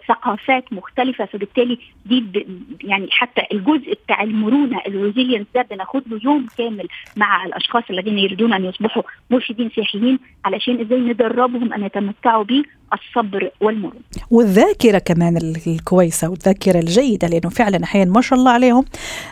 ثقافات 0.08 0.64
مختلفة 0.72 1.24
فبالتالي 1.24 1.78
دي 2.06 2.46
يعني 2.84 3.08
حتى 3.10 3.42
الجزء 3.52 3.98
بتاع 4.04 4.22
المرونة 4.22 4.78
الريزيلينس 4.86 5.46
ده 5.54 5.62
بناخد 5.70 6.02
له 6.06 6.20
يوم 6.24 6.46
كامل 6.58 6.88
مع 7.16 7.44
الأشخاص 7.46 7.82
الذين 7.90 8.18
يريدون 8.18 8.52
أن 8.52 8.64
يصبحوا 8.64 9.02
مرشدين 9.30 9.70
سياحيين 9.74 10.18
علشان 10.44 10.80
إزاي 10.80 10.98
ندربهم 11.00 11.72
أن 11.72 11.82
يتمتعوا 11.84 12.44
بالصبر 12.44 13.50
والمرونة. 13.60 14.00
والذاكرة 14.30 14.98
كمان 14.98 15.36
ال- 15.36 15.56
الكويسة 15.66 16.28
والذاكرة 16.30 16.78
الجيدة 16.78 17.28
لأنه 17.28 17.50
فعلا 17.50 17.84
أحيانا 17.84 18.10
ما 18.12 18.20
شاء 18.20 18.38
الله 18.38 18.50
عليهم. 18.50 18.84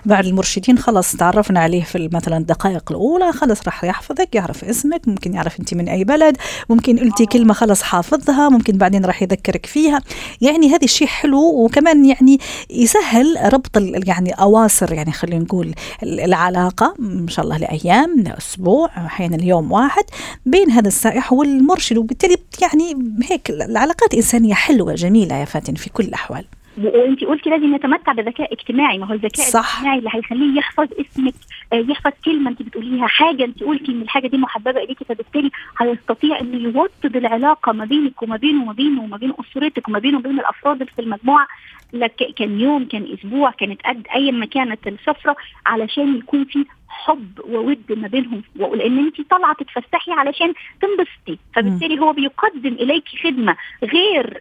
بعد 0.06 0.26
المرشدين 0.26 0.78
خلص 0.78 1.16
تعرفنا 1.16 1.61
عليه 1.61 1.83
في 1.83 2.11
مثلا 2.12 2.37
الدقائق 2.37 2.92
الأولى 2.92 3.33
خلص 3.33 3.64
راح 3.66 3.85
يحفظك 3.85 4.35
يعرف 4.35 4.64
اسمك 4.64 5.09
ممكن 5.09 5.35
يعرف 5.35 5.61
أنت 5.61 5.74
من 5.74 5.88
أي 5.88 6.04
بلد 6.04 6.37
ممكن 6.70 6.98
قلتي 6.98 7.26
كلمة 7.26 7.54
خلص 7.54 7.83
حافظها 7.83 8.48
ممكن 8.48 8.78
بعدين 8.78 9.04
راح 9.04 9.22
يذكرك 9.22 9.66
فيها. 9.66 10.00
يعني 10.40 10.68
هذا 10.68 10.85
الشيء 10.85 11.07
حلو 11.09 11.64
وكمان 11.64 12.05
يعني 12.05 12.38
يسهل 12.70 13.37
ربط 13.53 13.70
يعني 14.07 14.33
أواصر 14.33 14.92
يعني 14.92 15.12
خلينا 15.12 15.44
نقول 15.44 15.75
ال- 16.03 16.20
العلاقة 16.20 16.94
إن 17.01 17.29
شاء 17.29 17.44
الله 17.44 17.57
لأيام 17.57 18.20
لأسبوع 18.27 18.87
أحيانا 18.96 19.37
اليوم 19.37 19.73
واحد 19.73 20.05
بين 20.46 20.70
هذا 20.70 20.88
السائح 20.88 21.33
والمرشد. 21.33 21.96
وبالتالي 21.99 22.37
يعني 22.62 22.96
هيك 23.31 23.51
العلاقات 23.51 24.12
الإنسانية 24.12 24.55
حلوة 24.55 24.94
جميلة 24.94 25.37
يا 25.37 25.44
فاتن 25.44 25.75
في 25.75 25.90
كل 25.90 26.05
الأحوال. 26.05 26.44
وانت 26.79 27.25
قلتي 27.25 27.51
لازم 27.51 27.75
يتمتع 27.75 28.12
بذكاء 28.12 28.53
اجتماعي 28.53 28.99
ما 28.99 29.07
هو 29.07 29.12
الذكاء 29.12 29.46
صح. 29.51 29.70
الاجتماعي 29.70 29.99
اللي 29.99 30.11
هيخليه 30.14 30.59
يحفظ 30.59 30.85
اسمك 30.92 31.35
يحفظ 31.72 32.12
كلمة 32.24 32.50
انت 32.50 32.62
بتقوليها 32.62 33.06
حاجة 33.06 33.44
انت 33.44 33.62
قلتي 33.62 33.92
إن 33.92 34.02
الحاجة 34.02 34.26
دي 34.28 34.37
محببة 34.38 34.83
إليكي 34.83 35.04
فبالتالي 35.04 35.50
هيستطيع 35.80 36.40
إنه 36.40 36.59
يوطد 36.59 37.16
العلاقة 37.16 37.72
ما 37.72 37.85
بينك 37.85 38.22
وما 38.22 38.37
بينه 38.37 38.62
وما 38.62 38.72
بينه 38.72 39.02
وما 39.02 39.16
بين 39.16 39.33
أسرتك 39.40 39.88
وما 39.88 39.98
بينه 39.98 40.18
وبين 40.18 40.40
الأفراد 40.40 40.85
في 40.85 40.98
المجموعة. 40.98 41.46
لك 41.92 42.35
كان 42.37 42.61
يوم 42.61 42.85
كان 42.85 43.14
أسبوع 43.18 43.50
كانت 43.50 43.80
قد 43.87 44.06
أي 44.14 44.33
ما 44.33 44.46
كانت 44.46 44.87
السفرة 44.87 45.37
علشان 45.66 46.16
يكون 46.16 46.44
في 46.44 46.64
حب 46.88 47.40
وود 47.48 47.83
ما 47.92 48.09
بينهم. 48.09 48.42
ولان 48.59 48.98
انت 48.98 49.20
طالعه 49.30 49.54
تتفسحي 49.54 50.12
علشان 50.12 50.52
تنبسطي. 50.83 51.38
فبالتالي 51.54 51.98
هو 52.00 52.12
بيقدم 52.12 52.72
اليك 52.72 53.04
خدمة 53.24 53.56
غير 53.83 54.40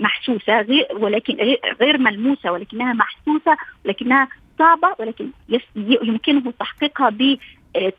محسوسة 0.00 0.60
غير 0.60 0.86
ولكن 0.92 1.56
غير 1.80 1.98
ملموسة 1.98 2.52
ولكنها 2.52 2.92
محسوسة 2.92 3.56
ولكنها 3.84 4.28
صعبة 4.58 4.88
ولكن 4.98 5.30
يمكنه 5.76 6.52
تحقيقها 6.60 7.08
ب 7.10 7.38
آه، 7.76 7.92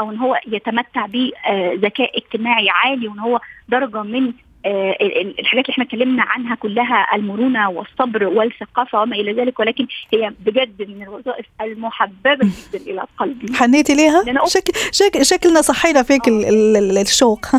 أو 0.00 0.10
إن 0.10 0.16
هو 0.16 0.38
يتمتع 0.46 1.06
بذكاء 1.06 2.18
اجتماعي 2.18 2.70
عالي 2.70 3.08
وإن 3.08 3.18
هو 3.18 3.40
درجة 3.68 4.02
من 4.02 4.32
آه، 4.66 4.90
ال- 5.00 5.20
ال- 5.20 5.40
الحاجات 5.40 5.64
اللي 5.64 5.72
إحنا 5.72 5.84
اتكلمنا 5.84 6.22
عنها 6.22 6.54
كلها 6.54 7.14
المرونة 7.14 7.70
والصبر 7.70 8.24
والثقافة 8.24 9.02
وما 9.02 9.16
إلى 9.16 9.32
ذلك 9.32 9.60
ولكن 9.60 9.86
هي 10.12 10.32
بجد 10.46 10.88
من 10.88 11.02
الوظائف 11.02 11.46
المحببة 11.60 12.34
جدا 12.34 12.84
إلى 12.90 13.02
قلبي. 13.18 13.54
حنيتي 13.54 13.94
ليها؟ 13.94 14.24
شك 14.46 14.76
شك 14.92 15.22
شكلنا 15.22 15.60
صحينا 15.62 16.02
فيك 16.02 16.28
ال 16.28 16.44
ال 16.44 16.76
ال 16.76 16.98
الشوق. 16.98 17.46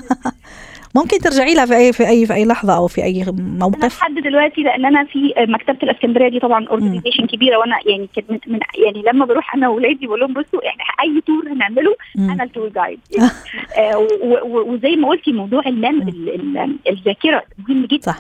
ممكن 0.95 1.17
ترجعي 1.19 1.54
لها 1.54 1.65
في 1.65 1.75
اي 1.78 1.93
في 1.93 2.08
اي 2.08 2.25
في 2.25 2.34
أي 2.34 2.45
لحظة 2.45 2.75
أو 2.78 2.88
في 2.88 3.04
أي 3.04 3.25
موقف؟ 3.38 3.97
لحد 3.99 4.13
دلوقتي 4.15 4.62
لأن 4.62 4.86
أنا 4.86 5.06
في 5.06 5.34
مكتبة 5.38 5.78
الإسكندرية 5.84 6.30
دي 6.30 6.39
طبعا 6.39 6.67
organization 6.67 7.25
كبيرة 7.28 7.58
وأنا 7.58 7.75
يعني 7.86 8.10
كانت 8.15 8.32
من, 8.32 8.39
من 8.47 8.60
يعني 8.86 9.02
لما 9.02 9.25
بروح 9.25 9.56
أنا 9.56 9.69
واولادي 9.69 10.08
بقول 10.08 10.19
لهم 10.19 10.34
بصوا 10.34 10.63
يعني 10.63 10.78
أي 11.04 11.21
tour 11.27 11.53
هنعمله 11.54 11.95
مم. 12.15 12.30
أنا 12.32 12.43
ال 12.43 12.49
tour 12.49 12.69
guide 12.69 12.99
يعني 13.17 13.30
آه 13.78 13.97
و- 13.97 14.73
وزي 14.73 14.95
ما 14.95 15.08
قلتي 15.10 15.32
موضوع 15.32 15.62
اللم 15.65 16.02
ال- 16.02 16.30
ال- 16.36 16.78
الذاكرة 16.89 17.43
مهم 17.69 17.86
جدا. 17.86 18.02
صح. 18.02 18.19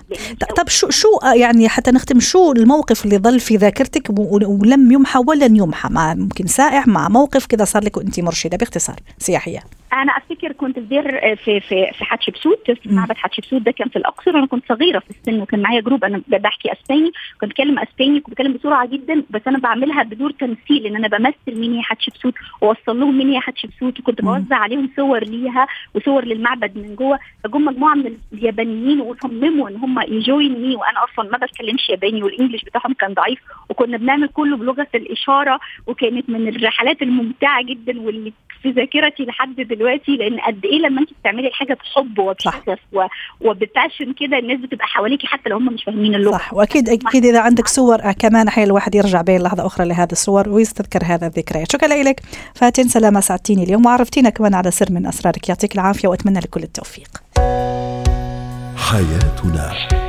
طب 0.57 0.67
شو 0.69 0.89
شو 0.89 1.07
آه، 1.23 1.33
يعني 1.33 1.69
حتى 1.69 1.91
نختم 1.91 2.19
شو 2.19 2.51
الموقف 2.51 3.05
اللي 3.05 3.17
ظل 3.17 3.39
في 3.39 3.55
ذاكرتك 3.55 4.03
ولم 4.09 4.91
يمحى 4.91 5.19
ولن 5.27 5.55
يمحى؟ 5.55 5.89
مع 5.91 6.13
ممكن 6.13 6.47
سائح 6.47 6.87
مع 6.87 7.09
موقف 7.09 7.45
كذا 7.45 7.65
صار 7.65 7.83
لك 7.83 7.97
وانت 7.97 8.19
مرشدة 8.19 8.57
باختصار 8.57 8.95
سياحية. 9.17 9.59
أنا 9.93 10.11
أفتكر 10.17 10.51
كنت 10.51 10.79
في 10.79 10.85
دير 10.85 11.35
في 11.35 11.59
في 11.59 11.91
في 11.97 12.03
حتشبسوت. 12.05 12.58
في 12.65 12.89
مم. 12.89 12.95
معبد 12.95 13.17
حتشبسوت 13.17 13.61
ده 13.61 13.71
كان 13.71 13.89
في 13.89 13.95
الأقصر 13.95 14.35
وأنا 14.35 14.45
كنت 14.47 14.63
صغيرة 14.69 14.99
في 14.99 15.09
السن 15.09 15.41
وكان 15.41 15.61
معايا 15.61 15.81
group 15.81 16.03
أنا 16.03 16.21
بحكي 16.27 16.71
أسباني 16.71 17.11
كنت 17.41 17.49
بتكلم 17.49 17.79
أسباني 17.79 18.19
كنت 18.19 18.31
بتكلم 18.33 18.53
بسرعة 18.53 18.85
جدا 18.87 19.23
بس 19.29 19.41
أنا 19.47 19.57
بعملها 19.59 20.03
بدور 20.03 20.31
تمثيل 20.31 20.85
إن 20.85 20.95
أنا 20.95 21.07
بمثل 21.07 21.59
مين 21.59 21.73
هي 21.73 21.81
حتشبسوت 21.81 22.33
واوصل 22.61 22.99
لهم 22.99 23.17
مين 23.17 23.29
هي 23.29 23.39
حتشبسوت 23.39 23.99
وكنت. 23.99 24.21
بوزع 24.21 24.55
عليهم 24.55 24.89
صور 24.95 25.23
ليها 25.23 25.67
وصور 25.95 26.25
للمعبد 26.25 26.77
من 26.77 26.95
جوه 26.95 27.19
فجم 27.43 27.65
مجموعة 27.65 27.93
من 27.95 28.17
اليابانيين 28.33 29.01
وصمموا 29.01 29.69
إن 29.69 29.75
هم 29.75 29.99
يجوين 30.07 30.61
مي 30.61 30.75
وأنا 30.75 31.03
أصلا 31.03 31.29
ما 31.31 31.37
بتكلمش 31.37 31.89
ياباني 31.89 32.23
والإنجليش 32.23 32.63
بتاعهم 32.63 32.93
كان 32.93 33.13
ضعيف 33.13 33.39
وكنا 33.79 33.97
بنعمل 33.97 34.27
كله 34.27 34.57
بلغة 34.57 34.87
الإشارة 34.95 35.59
وكانت 35.87 36.29
من 36.29 36.47
الرحلات 36.47 37.01
الممتعة 37.01 37.63
جدا 37.63 38.01
واللي 38.01 38.33
في 38.63 38.69
ذاكرتي 38.71 39.23
لحد 39.23 39.55
دلوقتي 39.55 40.11
لأن 40.17 40.39
قد 40.39 40.65
إيه 40.65 40.79
لما 40.79 41.01
أنت 41.01 41.09
بتعملي 41.21 41.47
الحاجة 41.47 41.73
بحب 41.73 42.19
وبشغف 42.19 42.79
و- 42.93 43.05
وبباشن 43.41 44.13
كده 44.19 44.37
الناس 44.39 44.59
بتبقى 44.59 44.87
حواليكي 44.87 45.27
حتى 45.27 45.49
لو 45.49 45.57
هم 45.57 45.73
مش 45.73 45.83
فاهمين 45.83 46.15
اللغة. 46.15 46.31
صح. 46.37 46.53
وأكيد 46.53 46.89
أكيد 46.89 47.25
إذا 47.25 47.39
عندك 47.41 47.67
صور 47.67 47.99
آه، 48.03 48.11
كمان 48.11 48.47
أحيانا 48.47 48.69
الواحد 48.69 48.95
يرجع 48.95 49.21
بين 49.21 49.41
لحظة 49.41 49.65
أخرى 49.65 49.87
لهذه 49.87 50.11
الصور 50.11 50.49
ويستذكر 50.49 50.99
هذا 51.05 51.27
الذكريات. 51.27 51.71
شكرا 51.71 51.87
لك 51.87 52.19
فاتن 52.55 52.83
سلامة 52.83 53.19
سعدتيني 53.19 53.63
اليوم 53.63 53.85
وعرفتينا 53.85 54.29
كمان 54.29 54.53
على 54.53 54.71
سر 54.71 54.91
من 54.91 55.05
أسرارك. 55.05 55.49
يعطيك 55.49 55.75
العافية 55.75 56.07
وأتمنى 56.07 56.39
لك 56.39 56.49
كل 56.49 56.63
التوفيق. 56.63 57.07
حياتنا. 58.77 60.08